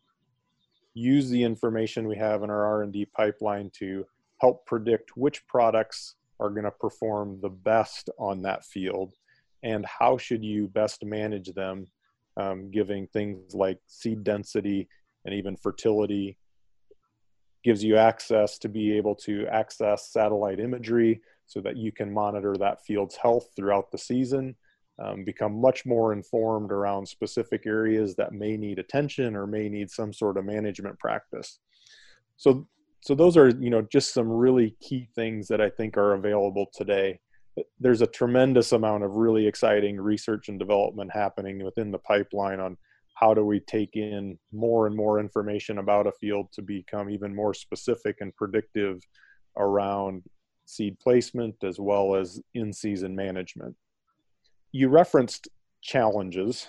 use 0.94 1.30
the 1.30 1.42
information 1.42 2.08
we 2.08 2.16
have 2.16 2.42
in 2.42 2.50
our 2.50 2.64
r&d 2.64 3.06
pipeline 3.16 3.70
to 3.78 4.04
help 4.40 4.66
predict 4.66 5.16
which 5.16 5.46
products 5.46 6.16
are 6.40 6.50
going 6.50 6.64
to 6.64 6.70
perform 6.72 7.38
the 7.42 7.48
best 7.48 8.10
on 8.18 8.42
that 8.42 8.64
field 8.64 9.12
and 9.62 9.84
how 9.86 10.16
should 10.16 10.44
you 10.44 10.68
best 10.68 11.04
manage 11.04 11.52
them 11.54 11.86
um, 12.36 12.70
giving 12.70 13.06
things 13.08 13.54
like 13.54 13.78
seed 13.86 14.24
density 14.24 14.88
and 15.24 15.34
even 15.34 15.56
fertility 15.56 16.36
gives 17.62 17.84
you 17.84 17.96
access 17.96 18.58
to 18.58 18.68
be 18.68 18.96
able 18.96 19.14
to 19.14 19.46
access 19.48 20.10
satellite 20.12 20.60
imagery 20.60 21.20
so 21.46 21.60
that 21.60 21.76
you 21.76 21.92
can 21.92 22.12
monitor 22.12 22.54
that 22.56 22.82
field's 22.84 23.16
health 23.16 23.48
throughout 23.56 23.90
the 23.90 23.98
season 23.98 24.54
um, 25.00 25.24
become 25.24 25.60
much 25.60 25.86
more 25.86 26.12
informed 26.12 26.72
around 26.72 27.06
specific 27.06 27.66
areas 27.66 28.14
that 28.16 28.32
may 28.32 28.56
need 28.56 28.78
attention 28.78 29.34
or 29.34 29.46
may 29.46 29.68
need 29.68 29.90
some 29.90 30.12
sort 30.12 30.36
of 30.36 30.44
management 30.44 30.98
practice. 30.98 31.58
So, 32.36 32.66
so 33.02 33.14
those 33.14 33.36
are 33.36 33.48
you 33.48 33.70
know 33.70 33.82
just 33.90 34.12
some 34.12 34.28
really 34.28 34.76
key 34.80 35.08
things 35.14 35.48
that 35.48 35.60
I 35.60 35.70
think 35.70 35.96
are 35.96 36.14
available 36.14 36.66
today. 36.74 37.18
There's 37.78 38.02
a 38.02 38.06
tremendous 38.06 38.72
amount 38.72 39.04
of 39.04 39.12
really 39.12 39.46
exciting 39.46 40.00
research 40.00 40.48
and 40.48 40.58
development 40.58 41.10
happening 41.12 41.64
within 41.64 41.90
the 41.90 41.98
pipeline 41.98 42.60
on 42.60 42.76
how 43.14 43.34
do 43.34 43.44
we 43.44 43.60
take 43.60 43.96
in 43.96 44.38
more 44.52 44.86
and 44.86 44.96
more 44.96 45.20
information 45.20 45.78
about 45.78 46.06
a 46.06 46.12
field 46.12 46.48
to 46.52 46.62
become 46.62 47.10
even 47.10 47.34
more 47.34 47.52
specific 47.52 48.16
and 48.20 48.34
predictive 48.36 49.02
around 49.56 50.22
seed 50.64 50.98
placement 51.00 51.56
as 51.62 51.78
well 51.78 52.14
as 52.14 52.40
in 52.54 52.72
season 52.72 53.14
management 53.14 53.76
you 54.72 54.88
referenced 54.88 55.48
challenges. 55.82 56.68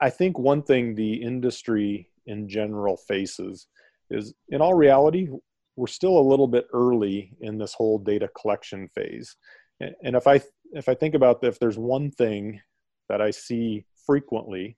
I 0.00 0.10
think 0.10 0.38
one 0.38 0.62
thing 0.62 0.94
the 0.94 1.14
industry 1.14 2.10
in 2.26 2.48
general 2.48 2.96
faces 2.96 3.68
is, 4.10 4.34
in 4.48 4.60
all 4.60 4.74
reality, 4.74 5.28
we're 5.76 5.86
still 5.86 6.18
a 6.18 6.28
little 6.28 6.48
bit 6.48 6.66
early 6.72 7.32
in 7.40 7.58
this 7.58 7.74
whole 7.74 7.98
data 7.98 8.28
collection 8.40 8.88
phase. 8.88 9.36
And 9.80 10.16
if 10.16 10.26
I 10.26 10.40
if 10.72 10.88
I 10.88 10.94
think 10.94 11.14
about 11.14 11.44
if 11.44 11.58
there's 11.58 11.78
one 11.78 12.10
thing 12.10 12.60
that 13.08 13.20
I 13.20 13.30
see 13.30 13.84
frequently 14.06 14.76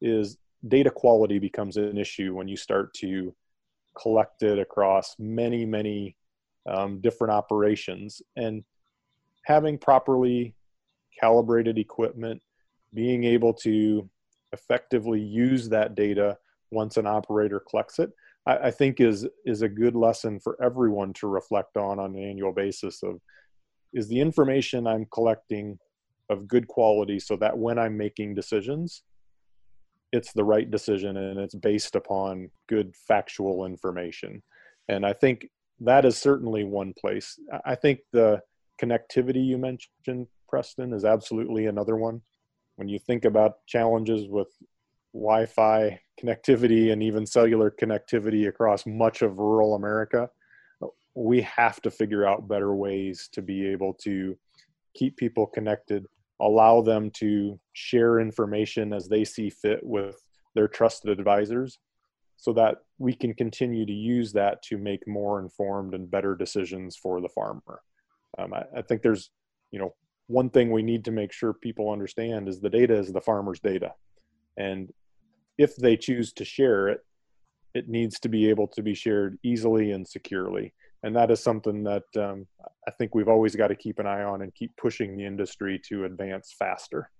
is 0.00 0.36
data 0.66 0.90
quality 0.90 1.38
becomes 1.38 1.76
an 1.76 1.96
issue 1.96 2.34
when 2.34 2.48
you 2.48 2.56
start 2.56 2.92
to 2.94 3.34
collect 4.00 4.42
it 4.42 4.58
across 4.58 5.14
many 5.18 5.64
many 5.64 6.16
um, 6.68 7.00
different 7.00 7.32
operations. 7.32 8.22
And 8.36 8.64
having 9.44 9.78
properly 9.78 10.54
calibrated 11.18 11.78
equipment, 11.78 12.42
being 12.94 13.24
able 13.24 13.54
to 13.54 14.08
effectively 14.52 15.20
use 15.20 15.68
that 15.68 15.94
data 15.94 16.36
once 16.70 16.96
an 16.96 17.06
operator 17.06 17.60
collects 17.60 17.98
it, 17.98 18.10
I, 18.46 18.56
I 18.56 18.70
think 18.70 19.00
is 19.00 19.26
is 19.44 19.62
a 19.62 19.68
good 19.68 19.94
lesson 19.94 20.40
for 20.40 20.60
everyone 20.62 21.12
to 21.14 21.28
reflect 21.28 21.76
on 21.76 21.98
on 21.98 22.16
an 22.16 22.22
annual 22.22 22.52
basis 22.52 23.02
of 23.02 23.20
is 23.92 24.08
the 24.08 24.20
information 24.20 24.86
I'm 24.86 25.06
collecting 25.12 25.78
of 26.30 26.48
good 26.48 26.66
quality 26.66 27.18
so 27.18 27.36
that 27.36 27.56
when 27.56 27.78
I'm 27.78 27.96
making 27.96 28.34
decisions, 28.34 29.02
it's 30.12 30.32
the 30.32 30.44
right 30.44 30.70
decision 30.70 31.16
and 31.16 31.38
it's 31.38 31.54
based 31.54 31.96
upon 31.96 32.50
good 32.68 32.94
factual 33.08 33.64
information. 33.66 34.42
And 34.88 35.06
I 35.06 35.12
think 35.12 35.48
that 35.80 36.04
is 36.04 36.16
certainly 36.18 36.64
one 36.64 36.92
place. 36.98 37.38
I 37.64 37.74
think 37.74 38.00
the 38.12 38.40
connectivity 38.80 39.44
you 39.44 39.58
mentioned 39.58 40.26
Preston 40.48 40.92
is 40.92 41.04
absolutely 41.04 41.66
another 41.66 41.96
one. 41.96 42.20
When 42.76 42.88
you 42.88 42.98
think 42.98 43.24
about 43.24 43.64
challenges 43.66 44.28
with 44.28 44.48
Wi 45.14 45.46
Fi 45.46 46.00
connectivity 46.22 46.92
and 46.92 47.02
even 47.02 47.26
cellular 47.26 47.70
connectivity 47.70 48.48
across 48.48 48.86
much 48.86 49.22
of 49.22 49.38
rural 49.38 49.74
America, 49.74 50.28
we 51.14 51.42
have 51.42 51.80
to 51.82 51.90
figure 51.90 52.26
out 52.26 52.48
better 52.48 52.74
ways 52.74 53.28
to 53.32 53.42
be 53.42 53.66
able 53.66 53.94
to 53.94 54.36
keep 54.94 55.16
people 55.16 55.46
connected, 55.46 56.06
allow 56.40 56.80
them 56.80 57.10
to 57.10 57.58
share 57.72 58.20
information 58.20 58.92
as 58.92 59.08
they 59.08 59.24
see 59.24 59.50
fit 59.50 59.80
with 59.82 60.22
their 60.54 60.68
trusted 60.68 61.10
advisors 61.10 61.78
so 62.36 62.52
that 62.52 62.78
we 62.98 63.14
can 63.14 63.32
continue 63.34 63.86
to 63.86 63.92
use 63.92 64.32
that 64.32 64.62
to 64.62 64.76
make 64.76 65.06
more 65.06 65.40
informed 65.40 65.94
and 65.94 66.10
better 66.10 66.34
decisions 66.34 66.96
for 66.96 67.20
the 67.20 67.28
farmer. 67.28 67.80
Um, 68.38 68.52
I, 68.54 68.64
I, 68.78 68.82
think 68.82 69.02
there's, 69.02 69.30
you 69.70 69.78
know, 69.78 69.94
one 70.26 70.50
thing 70.50 70.72
we 70.72 70.82
need 70.82 71.04
to 71.04 71.10
make 71.10 71.32
sure 71.32 71.52
people 71.52 71.90
understand 71.90 72.48
is 72.48 72.60
the 72.60 72.70
data 72.70 72.94
is 72.94 73.12
the 73.12 73.20
farmer's 73.20 73.60
data. 73.60 73.92
And 74.56 74.90
if 75.58 75.76
they 75.76 75.96
choose 75.96 76.32
to 76.34 76.44
share 76.44 76.88
it, 76.88 77.00
it 77.74 77.88
needs 77.88 78.18
to 78.20 78.28
be 78.28 78.48
able 78.48 78.66
to 78.68 78.82
be 78.82 78.94
shared 78.94 79.38
easily 79.42 79.92
and 79.92 80.06
securely. 80.06 80.74
And 81.02 81.14
that 81.16 81.30
is 81.30 81.42
something 81.42 81.82
that 81.84 82.04
um, 82.16 82.46
I 82.86 82.90
think 82.92 83.14
we've 83.14 83.28
always 83.28 83.56
got 83.56 83.68
to 83.68 83.74
keep 83.74 83.98
an 83.98 84.06
eye 84.06 84.22
on 84.22 84.42
and 84.42 84.54
keep 84.54 84.76
pushing 84.76 85.16
the 85.16 85.24
industry 85.24 85.80
to 85.88 86.04
advance 86.04 86.54
faster. 86.56 87.10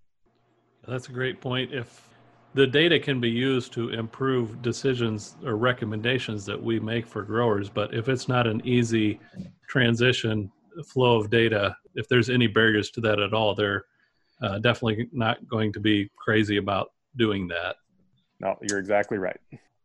That's 0.87 1.09
a 1.09 1.13
great 1.13 1.41
point. 1.41 1.73
If 1.73 2.09
the 2.55 2.67
data 2.67 2.99
can 2.99 3.21
be 3.21 3.31
used 3.31 3.73
to 3.73 3.91
improve 3.91 4.63
decisions 4.63 5.37
or 5.45 5.57
recommendations 5.57 6.45
that 6.47 6.63
we 6.63 6.79
make 6.79 7.07
for 7.07 7.23
growers, 7.23 7.69
but 7.69 7.95
if 7.95 8.09
it's 8.09 8.29
not 8.29 8.47
an 8.47 8.61
easy 8.65 9.19
transition 9.69 10.51
flow 10.85 11.17
of 11.19 11.31
data, 11.31 11.77
if 11.95 12.09
there's 12.09 12.31
any 12.31 12.47
barriers 12.47 12.91
to 12.91 13.01
that 13.01 13.21
at 13.21 13.33
all, 13.33 13.55
they're 13.55 13.85
uh, 14.43 14.59
definitely 14.59 15.09
not 15.13 15.47
going 15.49 15.73
to 15.73 15.81
be 15.81 16.11
crazy 16.17 16.57
about 16.57 16.93
doing 17.17 17.49
that. 17.49 17.77
No, 18.41 18.57
you're 18.63 18.79
exactly 18.79 19.19
right. 19.19 19.39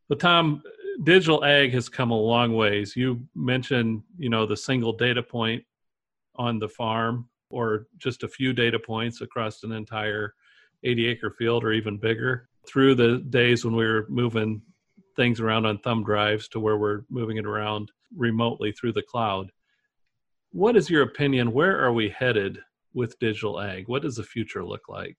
But 0.10 0.20
Tom, 0.20 0.64
digital 1.04 1.44
ag 1.44 1.74
has 1.74 1.90
come 1.90 2.12
a 2.12 2.20
long 2.20 2.56
ways. 2.56 2.96
You 2.96 3.22
mentioned, 3.36 4.04
you 4.18 4.30
know, 4.30 4.46
the 4.46 4.58
single 4.58 4.94
data 4.94 5.22
point 5.22 5.64
on 6.36 6.60
the 6.60 6.70
farm 6.70 7.30
or 7.50 7.88
just 7.98 8.24
a 8.24 8.28
few 8.28 8.54
data 8.54 8.80
points 8.80 9.22
across 9.22 9.64
an 9.64 9.72
entire 9.72 10.34
80 10.84 11.08
acre 11.08 11.32
field 11.32 11.64
or 11.64 11.72
even 11.72 11.98
bigger 11.98 12.50
through 12.68 12.96
the 12.96 13.20
days 13.30 13.64
when 13.64 13.76
we 13.76 13.86
were 13.86 14.06
moving 14.10 14.62
things 15.16 15.40
around 15.40 15.66
on 15.66 15.80
thumb 15.80 16.04
drives 16.04 16.48
to 16.50 16.60
where 16.60 16.78
we're 16.78 17.02
moving 17.10 17.38
it 17.38 17.46
around 17.46 17.92
remotely 18.16 18.72
through 18.72 18.94
the 18.94 19.02
cloud. 19.02 19.52
What 20.52 20.76
is 20.76 20.90
your 20.90 21.04
opinion? 21.04 21.52
Where 21.52 21.80
are 21.84 21.94
we 21.94 22.10
headed 22.10 22.60
with 22.94 23.20
digital 23.20 23.60
ag? 23.60 23.88
What 23.88 24.02
does 24.02 24.16
the 24.16 24.24
future 24.24 24.64
look 24.64 24.88
like? 24.90 25.18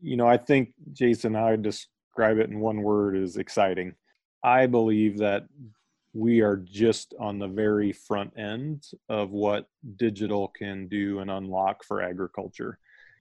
You 0.00 0.16
know, 0.16 0.26
I 0.26 0.36
think, 0.36 0.72
Jason, 0.92 1.36
I 1.36 1.56
describe 1.56 2.38
it 2.38 2.50
in 2.50 2.60
one 2.60 2.82
word 2.82 3.16
is 3.16 3.36
exciting. 3.36 3.94
I 4.42 4.66
believe 4.66 5.18
that 5.18 5.44
we 6.14 6.40
are 6.40 6.56
just 6.56 7.14
on 7.18 7.38
the 7.38 7.48
very 7.48 7.92
front 7.92 8.32
end 8.36 8.84
of 9.08 9.30
what 9.30 9.66
digital 9.96 10.48
can 10.48 10.88
do 10.88 11.20
and 11.20 11.30
unlock 11.30 11.84
for 11.84 12.02
agriculture. 12.02 12.78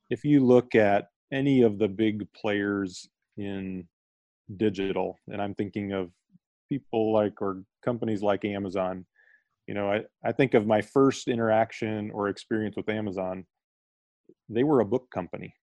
If 0.10 0.26
you 0.26 0.46
look 0.46 0.76
at 0.76 1.08
any 1.32 1.62
of 1.62 1.80
the 1.80 1.88
big 1.88 2.28
players 2.34 3.08
in 3.38 3.88
digital, 4.58 5.18
and 5.28 5.42
I'm 5.42 5.56
thinking 5.56 5.94
of 5.94 6.12
people 6.68 7.14
like 7.14 7.42
or 7.42 7.64
companies 7.84 8.22
like 8.22 8.44
Amazon, 8.44 9.06
you 9.68 9.74
know, 9.74 9.90
I, 9.90 10.02
I 10.26 10.34
think 10.34 10.54
of 10.54 10.68
my 10.68 10.82
first 10.82 11.30
interaction 11.30 12.12
or 12.12 12.28
experience 12.28 12.76
with 12.76 12.90
Amazon, 12.90 13.46
they 14.50 14.64
were 14.64 14.82
a 14.82 14.86
book 14.86 15.10
company. 15.14 15.54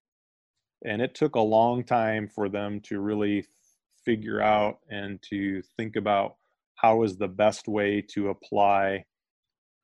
And 0.84 1.02
it 1.02 1.14
took 1.14 1.34
a 1.34 1.40
long 1.40 1.84
time 1.84 2.28
for 2.28 2.48
them 2.48 2.80
to 2.82 3.00
really 3.00 3.44
figure 4.08 4.40
out 4.40 4.78
and 4.88 5.20
to 5.20 5.60
think 5.76 5.94
about 5.94 6.36
how 6.76 7.02
is 7.02 7.18
the 7.18 7.28
best 7.28 7.68
way 7.68 8.00
to 8.00 8.30
apply 8.30 9.04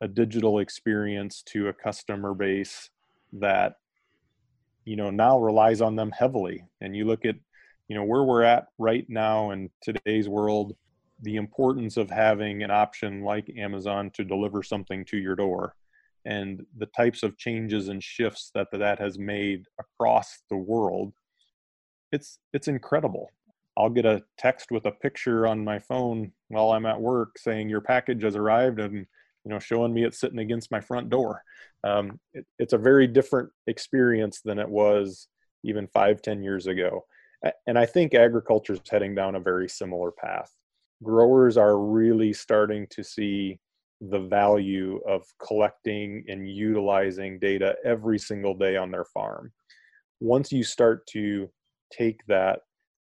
a 0.00 0.08
digital 0.08 0.60
experience 0.60 1.42
to 1.42 1.68
a 1.68 1.74
customer 1.74 2.32
base 2.32 2.88
that 3.34 3.74
you 4.87 4.96
know 4.96 5.10
now 5.10 5.38
relies 5.38 5.82
on 5.82 5.94
them 5.94 6.10
heavily. 6.10 6.64
And 6.80 6.96
you 6.96 7.04
look 7.04 7.26
at 7.26 7.37
you 7.88 7.94
know 7.94 8.04
where 8.04 8.22
we're 8.24 8.44
at 8.44 8.68
right 8.78 9.04
now 9.10 9.50
in 9.50 9.68
today's 9.82 10.26
world 10.26 10.74
the 11.20 11.37
importance 11.37 11.98
of 11.98 12.08
having 12.08 12.62
an 12.62 12.70
option 12.70 13.22
like 13.22 13.48
amazon 13.56 14.10
to 14.10 14.24
deliver 14.24 14.62
something 14.62 15.04
to 15.04 15.16
your 15.16 15.37
door 15.37 15.74
and 16.24 16.66
the 16.78 16.87
types 16.87 17.22
of 17.22 17.37
changes 17.37 17.88
and 17.88 18.02
shifts 18.02 18.50
that 18.54 18.66
that 18.72 18.98
has 18.98 19.16
made 19.18 19.64
across 19.78 20.40
the 20.50 20.56
world 20.56 21.12
it's 22.10 22.38
it's 22.52 22.68
incredible 22.68 23.30
I'll 23.76 23.90
get 23.90 24.06
a 24.06 24.22
text 24.38 24.70
with 24.70 24.87
a 24.87 24.92
picture 24.92 25.46
on 25.46 25.64
my 25.64 25.78
phone 25.78 26.32
while 26.48 26.70
I'm 26.70 26.87
at 26.87 27.00
work 27.00 27.38
saying 27.38 27.68
your 27.68 27.80
package 27.80 28.22
has 28.22 28.37
arrived 28.37 28.78
and 28.78 28.94
you 28.94 29.06
know 29.50 29.58
showing 29.58 29.92
me 29.92 30.04
it's 30.04 30.20
sitting 30.20 30.38
against 30.38 30.70
my 30.70 30.80
front 30.80 31.10
door. 31.10 31.42
Um, 31.82 32.20
it, 32.32 32.46
it's 32.58 32.72
a 32.72 32.78
very 32.78 33.06
different 33.06 33.50
experience 33.66 34.40
than 34.44 34.58
it 34.58 34.68
was 34.68 35.28
even 35.64 35.87
five 35.88 36.22
ten 36.22 36.42
years 36.42 36.66
ago. 36.66 37.04
And 37.66 37.78
I 37.78 37.84
think 37.84 38.14
agriculture 38.14 38.72
is 38.74 38.80
heading 38.90 39.14
down 39.14 39.34
a 39.34 39.40
very 39.40 39.68
similar 39.68 40.10
path. 40.10 40.50
Growers 41.02 41.58
are 41.58 41.78
really 41.78 42.32
starting 42.32 42.87
to 42.90 43.04
see 43.04 43.58
the 44.00 44.20
value 44.20 45.00
of 45.06 45.24
collecting 45.44 46.24
and 46.28 46.48
utilizing 46.48 47.38
data 47.38 47.76
every 47.84 48.18
single 48.18 48.54
day 48.54 48.76
on 48.76 48.90
their 48.90 49.04
farm. 49.04 49.52
Once 50.20 50.52
you 50.52 50.64
start 50.64 51.06
to 51.08 51.50
take 51.92 52.24
that 52.26 52.60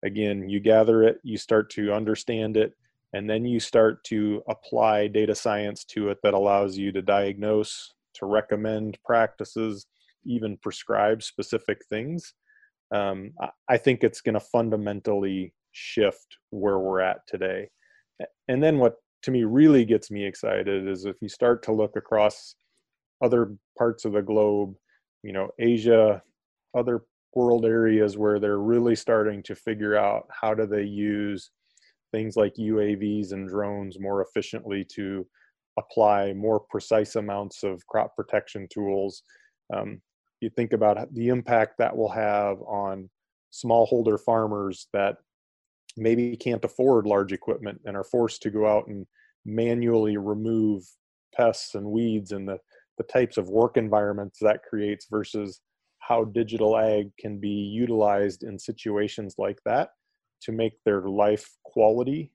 again 0.03 0.47
you 0.47 0.59
gather 0.59 1.03
it 1.03 1.19
you 1.23 1.37
start 1.37 1.69
to 1.69 1.91
understand 1.91 2.57
it 2.57 2.73
and 3.13 3.29
then 3.29 3.45
you 3.45 3.59
start 3.59 4.03
to 4.03 4.43
apply 4.49 5.07
data 5.07 5.33
science 5.33 5.83
to 5.85 6.09
it 6.09 6.17
that 6.23 6.33
allows 6.33 6.77
you 6.77 6.91
to 6.91 7.01
diagnose 7.01 7.93
to 8.13 8.25
recommend 8.25 8.97
practices 9.05 9.87
even 10.25 10.57
prescribe 10.57 11.23
specific 11.23 11.79
things. 11.89 12.33
Um, 12.93 13.31
i 13.67 13.77
think 13.77 14.03
it's 14.03 14.21
going 14.21 14.35
to 14.35 14.39
fundamentally 14.39 15.53
shift 15.73 16.37
where 16.51 16.79
we're 16.79 17.01
at 17.01 17.27
today. 17.27 17.69
And 18.47 18.63
then 18.63 18.77
what 18.79 18.95
to 19.23 19.31
me 19.31 19.43
really 19.43 19.83
gets 19.83 20.09
me 20.09 20.25
excited 20.25 20.87
is 20.87 21.05
if 21.05 21.17
you 21.21 21.27
start 21.27 21.63
to 21.63 21.73
look 21.73 21.97
across 21.97 22.55
other 23.21 23.55
parts 23.77 24.05
of 24.05 24.13
the 24.13 24.21
globe 24.21 24.73
you 25.23 25.33
know 25.33 25.49
asia 25.59 26.21
other 26.75 27.01
world 27.35 27.65
areas 27.65 28.17
where 28.17 28.39
they're 28.39 28.59
really 28.59 28.95
starting 28.95 29.43
to 29.43 29.55
figure 29.55 29.95
out 29.95 30.27
how 30.29 30.53
do 30.53 30.65
they 30.65 30.83
use 30.83 31.51
things 32.11 32.35
like 32.35 32.53
UAVs 32.55 33.31
and 33.31 33.47
drones 33.47 33.99
more 33.99 34.21
efficiently 34.21 34.85
to 34.95 35.25
apply 35.77 36.33
more 36.33 36.59
precise 36.59 37.15
amounts 37.15 37.63
of 37.63 37.85
crop 37.87 38.15
protection 38.15 38.67
tools. 38.71 39.23
Um, 39.73 40.01
you 40.41 40.49
think 40.49 40.73
about 40.73 41.13
the 41.13 41.27
impact 41.27 41.75
that 41.77 41.95
will 41.95 42.09
have 42.09 42.59
on 42.61 43.09
smallholder 43.53 44.19
farmers 44.19 44.87
that 44.93 45.17
maybe 45.95 46.35
can't 46.35 46.63
afford 46.63 47.05
large 47.05 47.33
equipment 47.33 47.81
and 47.85 47.95
are 47.95 48.03
forced 48.03 48.41
to 48.43 48.49
go 48.49 48.67
out 48.67 48.87
and 48.87 49.05
manually 49.45 50.17
remove 50.17 50.83
pests 51.35 51.75
and 51.75 51.85
weeds 51.85 52.31
and 52.31 52.47
the, 52.47 52.57
the 52.97 53.03
types 53.03 53.37
of 53.37 53.49
work 53.49 53.77
environments 53.77 54.39
that 54.41 54.63
creates 54.63 55.07
versus 55.09 55.61
how 56.07 56.23
digital 56.23 56.77
ag 56.77 57.11
can 57.19 57.39
be 57.39 57.49
utilized 57.49 58.43
in 58.43 58.57
situations 58.57 59.35
like 59.37 59.59
that 59.65 59.89
to 60.41 60.51
make 60.51 60.73
their 60.85 61.01
life 61.01 61.49
quality 61.65 62.31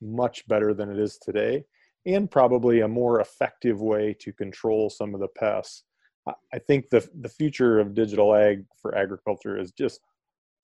much 0.00 0.46
better 0.48 0.74
than 0.74 0.90
it 0.90 0.98
is 0.98 1.18
today 1.18 1.64
and 2.06 2.30
probably 2.30 2.80
a 2.80 2.88
more 2.88 3.20
effective 3.20 3.80
way 3.80 4.16
to 4.20 4.32
control 4.32 4.90
some 4.90 5.14
of 5.14 5.20
the 5.20 5.28
pests. 5.28 5.84
I 6.26 6.58
think 6.58 6.88
the 6.90 7.08
the 7.20 7.28
future 7.28 7.80
of 7.80 7.94
digital 7.94 8.34
ag 8.34 8.64
for 8.80 8.96
agriculture 8.96 9.58
is 9.58 9.72
just 9.72 10.00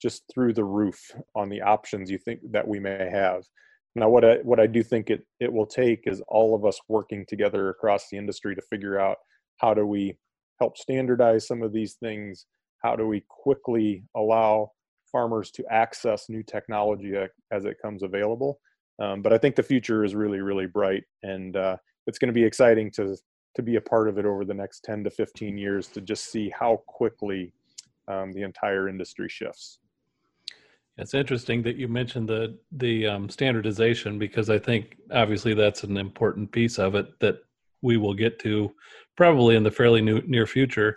just 0.01 0.23
through 0.33 0.53
the 0.55 0.65
roof 0.65 1.01
on 1.35 1.49
the 1.49 1.61
options 1.61 2.11
you 2.11 2.19
think 2.19 2.41
that 2.53 2.67
we 2.67 2.79
may 2.79 3.09
have. 3.11 3.43
Now 3.97 4.09
what 4.09 4.25
i 4.25 4.37
what 4.37 4.61
i 4.61 4.67
do 4.69 4.83
think 4.85 5.11
it 5.11 5.27
it 5.41 5.53
will 5.53 5.67
take 5.67 6.03
is 6.07 6.23
all 6.29 6.55
of 6.55 6.65
us 6.65 6.79
working 6.89 7.25
together 7.27 7.71
across 7.71 8.09
the 8.09 8.19
industry 8.19 8.55
to 8.55 8.63
figure 8.63 9.01
out 9.01 9.17
how 9.57 9.75
do 9.75 9.85
we 9.85 10.17
help 10.59 10.77
standardize 10.77 11.47
some 11.47 11.63
of 11.63 11.73
these 11.73 11.95
things? 11.95 12.47
How 12.83 12.97
do 12.97 13.07
we 13.07 13.25
quickly 13.29 14.05
allow 14.17 14.73
farmers 15.11 15.51
to 15.53 15.65
access 15.71 16.29
new 16.29 16.43
technology 16.43 17.15
as 17.51 17.65
it 17.65 17.77
comes 17.81 18.03
available? 18.03 18.61
Um, 19.01 19.23
but 19.23 19.33
I 19.33 19.39
think 19.39 19.57
the 19.57 19.63
future 19.63 20.05
is 20.05 20.15
really, 20.15 20.41
really 20.41 20.67
bright, 20.67 21.05
and 21.23 21.57
uh, 21.57 21.77
it's 22.07 22.19
going 22.19 22.29
to 22.29 22.35
be 22.35 22.45
exciting 22.45 22.91
to 22.93 23.17
to 23.55 23.63
be 23.63 23.77
a 23.77 23.81
part 23.81 24.09
of 24.09 24.19
it 24.19 24.25
over 24.25 24.45
the 24.45 24.55
next 24.55 24.85
10 24.85 25.03
to 25.05 25.11
15 25.11 25.59
years 25.59 25.89
to 25.89 26.01
just 26.01 26.31
see 26.31 26.53
how 26.57 26.83
quickly 26.87 27.53
um, 28.07 28.33
the 28.33 28.43
entire 28.43 28.89
industry 28.89 29.29
shifts. 29.29 29.81
It's 30.97 31.15
interesting 31.15 31.63
that 31.63 31.77
you 31.77 31.89
mentioned 31.89 32.29
the 32.29 32.59
the 32.73 33.07
um, 33.07 33.29
standardization 33.29 34.19
because 34.19 34.51
I 34.51 34.59
think 34.59 34.97
obviously 35.13 35.55
that's 35.55 35.85
an 35.85 35.97
important 35.97 36.51
piece 36.51 36.79
of 36.79 36.95
it 36.97 37.19
that 37.21 37.39
we 37.83 37.97
will 37.97 38.15
get 38.15 38.41
to 38.41 38.73
probably 39.19 39.57
in 39.57 39.65
the 39.65 39.71
fairly 39.71 40.01
new, 40.01 40.23
near 40.27 40.47
future. 40.47 40.97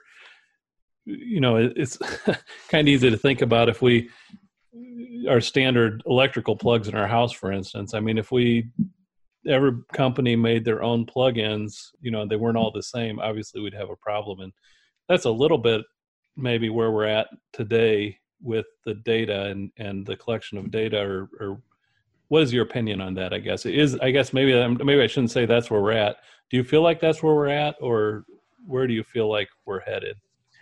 You 1.06 1.42
know, 1.42 1.56
it's 1.58 1.98
kind 2.70 2.88
of 2.88 2.94
easy 2.94 3.10
to 3.10 3.18
think 3.18 3.42
about 3.42 3.68
if 3.68 3.82
we 3.82 4.12
our 5.28 5.42
standard 5.42 6.04
electrical 6.06 6.56
plugs 6.56 6.88
in 6.88 6.94
our 6.94 7.08
house, 7.08 7.32
for 7.32 7.52
instance. 7.52 7.96
I 7.96 8.00
mean, 8.00 8.20
if 8.20 8.32
we 8.32 8.70
every 9.48 9.72
company 9.92 10.36
made 10.36 10.64
their 10.64 10.84
own 10.84 11.08
plugins, 11.08 11.74
you 12.00 12.12
know, 12.12 12.28
they 12.28 12.36
weren't 12.36 12.58
all 12.58 12.72
the 12.72 12.84
same. 12.84 13.20
Obviously, 13.20 13.60
we'd 13.60 13.74
have 13.74 13.90
a 13.90 13.96
problem, 13.96 14.40
and 14.42 14.54
that's 15.10 15.26
a 15.26 15.32
little 15.32 15.58
bit 15.58 15.82
maybe 16.38 16.70
where 16.70 16.92
we're 16.92 17.06
at 17.06 17.28
today 17.54 18.16
with 18.40 18.68
the 18.86 18.94
data 18.94 19.48
and 19.48 19.72
and 19.78 20.06
the 20.06 20.16
collection 20.16 20.60
of 20.60 20.70
data 20.70 21.02
or, 21.02 21.28
or 21.40 21.62
what 22.32 22.44
is 22.44 22.54
your 22.54 22.64
opinion 22.64 23.02
on 23.02 23.14
that? 23.16 23.34
I 23.34 23.40
guess 23.40 23.66
it 23.66 23.76
is. 23.76 23.96
I 23.96 24.10
guess 24.10 24.32
maybe 24.32 24.54
maybe 24.86 25.02
I 25.02 25.08
shouldn't 25.08 25.32
say 25.32 25.46
that's 25.46 25.70
where 25.70 25.82
we're 25.82 25.92
at. 25.92 26.16
Do 26.50 26.56
you 26.56 26.64
feel 26.64 26.82
like 26.82 27.02
that's 27.02 27.22
where 27.22 27.36
we're 27.36 27.50
at, 27.50 27.76
or 27.82 28.24
where 28.66 28.88
do 28.88 28.94
you 28.94 29.04
feel 29.04 29.30
like 29.30 29.50
we're 29.66 29.82
headed? 29.82 30.16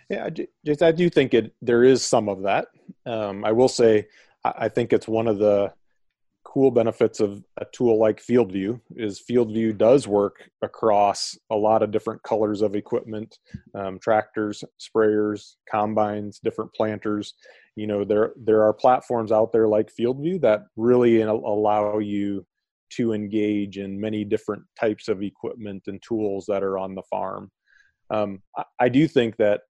Yeah, 0.08 0.30
just 0.66 0.82
I 0.82 0.90
do 0.90 1.08
think 1.08 1.32
it. 1.32 1.54
There 1.62 1.84
is 1.84 2.04
some 2.04 2.28
of 2.28 2.42
that. 2.42 2.66
Um, 3.06 3.44
I 3.44 3.52
will 3.52 3.68
say, 3.68 4.08
I 4.44 4.68
think 4.68 4.92
it's 4.92 5.06
one 5.06 5.28
of 5.28 5.38
the 5.38 5.72
cool 6.42 6.72
benefits 6.72 7.20
of 7.20 7.44
a 7.58 7.66
tool 7.66 8.00
like 8.00 8.20
FieldView 8.20 8.80
is 8.96 9.22
FieldView 9.22 9.78
does 9.78 10.08
work 10.08 10.50
across 10.62 11.38
a 11.50 11.56
lot 11.56 11.84
of 11.84 11.92
different 11.92 12.20
colors 12.24 12.62
of 12.62 12.74
equipment, 12.74 13.38
um, 13.76 14.00
tractors, 14.00 14.64
sprayers, 14.80 15.54
combines, 15.70 16.40
different 16.40 16.72
planters, 16.74 17.34
you 17.80 17.86
know 17.86 18.04
there 18.04 18.32
there 18.36 18.62
are 18.62 18.72
platforms 18.74 19.32
out 19.32 19.52
there 19.52 19.68
like 19.68 19.90
fieldview 19.98 20.40
that 20.40 20.60
really 20.76 21.22
allow 21.22 21.98
you 21.98 22.44
to 22.90 23.12
engage 23.12 23.78
in 23.78 24.00
many 24.00 24.24
different 24.24 24.62
types 24.78 25.08
of 25.08 25.22
equipment 25.22 25.82
and 25.86 26.02
tools 26.02 26.44
that 26.46 26.62
are 26.62 26.76
on 26.76 26.94
the 26.94 27.02
farm 27.14 27.50
um, 28.10 28.42
I, 28.56 28.64
I 28.80 28.88
do 28.88 29.08
think 29.08 29.36
that 29.36 29.62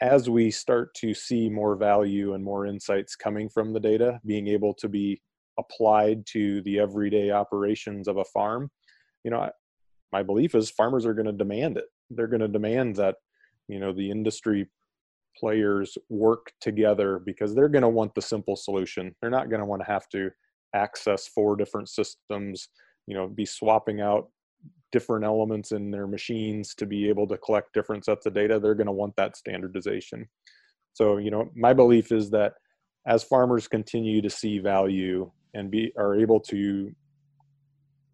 as 0.00 0.30
we 0.30 0.50
start 0.50 0.94
to 0.94 1.12
see 1.12 1.48
more 1.50 1.76
value 1.76 2.34
and 2.34 2.42
more 2.42 2.66
insights 2.66 3.16
coming 3.16 3.48
from 3.48 3.72
the 3.72 3.80
data 3.80 4.20
being 4.24 4.48
able 4.48 4.72
to 4.74 4.88
be 4.88 5.20
applied 5.58 6.24
to 6.26 6.62
the 6.62 6.78
everyday 6.78 7.30
operations 7.30 8.08
of 8.08 8.16
a 8.16 8.24
farm, 8.24 8.70
you 9.24 9.30
know, 9.30 9.50
my 10.12 10.22
belief 10.22 10.54
is 10.54 10.70
farmers 10.70 11.04
are 11.04 11.14
going 11.14 11.26
to 11.26 11.32
demand 11.32 11.76
it. 11.76 11.84
They're 12.08 12.28
going 12.28 12.40
to 12.40 12.48
demand 12.48 12.96
that, 12.96 13.16
you 13.68 13.78
know, 13.78 13.92
the 13.92 14.10
industry 14.10 14.68
players 15.38 15.96
work 16.08 16.52
together 16.60 17.18
because 17.18 17.54
they're 17.54 17.68
going 17.68 17.82
to 17.82 17.88
want 17.88 18.14
the 18.14 18.22
simple 18.22 18.56
solution. 18.56 19.14
They're 19.20 19.30
not 19.30 19.50
going 19.50 19.60
to 19.60 19.66
want 19.66 19.82
to 19.82 19.90
have 19.90 20.08
to 20.10 20.30
access 20.74 21.28
four 21.28 21.56
different 21.56 21.88
systems, 21.88 22.68
you 23.06 23.14
know, 23.14 23.28
be 23.28 23.46
swapping 23.46 24.00
out 24.00 24.28
different 24.92 25.24
elements 25.24 25.72
in 25.72 25.90
their 25.90 26.06
machines 26.06 26.74
to 26.74 26.86
be 26.86 27.08
able 27.08 27.26
to 27.28 27.38
collect 27.38 27.72
different 27.72 28.04
sets 28.04 28.26
of 28.26 28.34
data. 28.34 28.58
They're 28.58 28.74
going 28.74 28.86
to 28.86 28.92
want 28.92 29.14
that 29.16 29.36
standardization. 29.36 30.28
So, 30.92 31.18
you 31.18 31.30
know, 31.30 31.50
my 31.54 31.72
belief 31.72 32.12
is 32.12 32.30
that 32.30 32.54
as 33.06 33.22
farmers 33.24 33.68
continue 33.68 34.20
to 34.20 34.30
see 34.30 34.58
value 34.58 35.30
and 35.54 35.70
be 35.70 35.92
are 35.96 36.14
able 36.14 36.40
to 36.40 36.92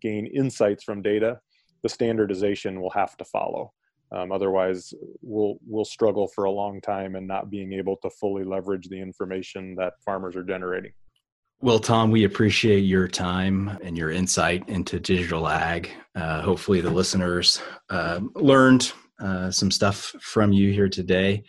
gain 0.01 0.27
insights 0.27 0.85
from 0.85 1.03
data, 1.03 1.41
the 1.83 1.89
standardization 1.89 2.81
will 2.81 2.91
have 2.91 3.17
to 3.17 3.25
follow. 3.25 3.73
Um, 4.13 4.31
otherwise, 4.31 4.95
we'll 5.21 5.59
we'll 5.67 5.85
struggle 5.85 6.29
for 6.29 6.45
a 6.45 6.51
long 6.51 6.81
time 6.81 7.17
and 7.17 7.27
not 7.27 7.51
being 7.51 7.73
able 7.73 7.97
to 8.03 8.11
fully 8.11 8.45
leverage 8.45 8.89
the 8.89 9.01
information 9.01 9.75
that 9.77 9.95
farmers 10.05 10.37
are 10.37 10.45
generating. 10.45 10.93
Well, 11.61 11.79
Tom, 11.79 12.11
we 12.11 12.25
appreciate 12.25 12.81
your 12.81 13.09
time 13.09 13.79
and 13.83 13.97
your 13.97 14.11
insight 14.11 14.69
into 14.69 15.01
digital 15.01 15.49
ag. 15.49 15.91
Uh, 16.15 16.43
hopefully, 16.43 16.81
the 16.81 16.91
listeners 16.91 17.61
uh, 17.89 18.21
learned 18.35 18.93
uh, 19.21 19.51
some 19.51 19.71
stuff 19.71 20.15
from 20.21 20.53
you 20.53 20.73
here 20.73 20.89
today. 20.89 21.43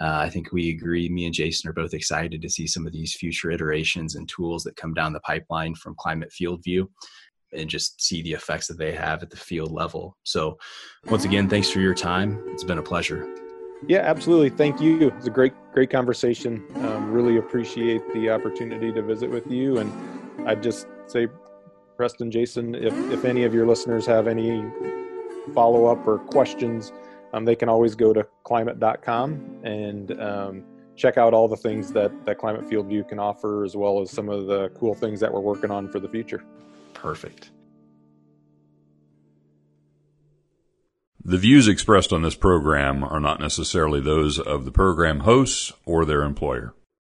Uh, 0.00 0.16
I 0.16 0.30
think 0.30 0.50
we 0.50 0.70
agree. 0.70 1.08
Me 1.08 1.26
and 1.26 1.34
Jason 1.34 1.70
are 1.70 1.74
both 1.74 1.94
excited 1.94 2.42
to 2.42 2.48
see 2.48 2.66
some 2.66 2.86
of 2.86 2.92
these 2.92 3.14
future 3.14 3.50
iterations 3.50 4.16
and 4.16 4.28
tools 4.28 4.64
that 4.64 4.76
come 4.76 4.92
down 4.92 5.12
the 5.12 5.20
pipeline 5.20 5.74
from 5.74 5.94
Climate 5.98 6.32
Field 6.32 6.64
View 6.64 6.90
and 7.54 7.68
just 7.68 8.02
see 8.02 8.22
the 8.22 8.32
effects 8.32 8.66
that 8.68 8.78
they 8.78 8.92
have 8.92 9.22
at 9.22 9.30
the 9.30 9.36
field 9.36 9.72
level. 9.72 10.16
So, 10.24 10.58
once 11.06 11.24
again, 11.24 11.48
thanks 11.48 11.70
for 11.70 11.80
your 11.80 11.94
time. 11.94 12.42
It's 12.48 12.64
been 12.64 12.78
a 12.78 12.82
pleasure. 12.82 13.28
Yeah, 13.86 14.00
absolutely. 14.00 14.50
Thank 14.50 14.80
you. 14.80 15.08
It's 15.08 15.26
a 15.26 15.30
great, 15.30 15.52
great 15.72 15.90
conversation. 15.90 16.64
Um, 16.76 17.12
really 17.12 17.36
appreciate 17.36 18.02
the 18.14 18.30
opportunity 18.30 18.92
to 18.92 19.02
visit 19.02 19.28
with 19.30 19.46
you. 19.50 19.78
And 19.78 20.48
I'd 20.48 20.62
just 20.62 20.86
say, 21.06 21.28
Preston, 21.96 22.30
Jason, 22.30 22.74
if, 22.74 22.94
if 23.12 23.24
any 23.24 23.44
of 23.44 23.52
your 23.52 23.66
listeners 23.66 24.06
have 24.06 24.26
any 24.26 24.64
follow 25.52 25.86
up 25.86 26.06
or 26.06 26.18
questions, 26.18 26.92
um, 27.34 27.44
they 27.44 27.54
can 27.54 27.68
always 27.68 27.94
go 27.94 28.12
to 28.12 28.26
climate.com 28.44 29.60
and 29.64 30.18
um, 30.20 30.64
check 30.96 31.18
out 31.18 31.34
all 31.34 31.48
the 31.48 31.56
things 31.56 31.92
that, 31.92 32.10
that 32.24 32.38
Climate 32.38 32.66
Field 32.68 32.86
View 32.86 33.04
can 33.04 33.18
offer, 33.18 33.64
as 33.64 33.76
well 33.76 34.00
as 34.00 34.10
some 34.10 34.28
of 34.28 34.46
the 34.46 34.70
cool 34.70 34.94
things 34.94 35.20
that 35.20 35.32
we're 35.32 35.40
working 35.40 35.70
on 35.70 35.90
for 35.90 36.00
the 36.00 36.08
future. 36.08 36.44
Perfect. 37.04 37.50
The 41.22 41.36
views 41.36 41.68
expressed 41.68 42.14
on 42.14 42.22
this 42.22 42.34
program 42.34 43.04
are 43.04 43.20
not 43.20 43.40
necessarily 43.40 44.00
those 44.00 44.38
of 44.38 44.64
the 44.64 44.70
program 44.70 45.20
hosts 45.20 45.74
or 45.84 46.06
their 46.06 46.22
employer. 46.22 46.72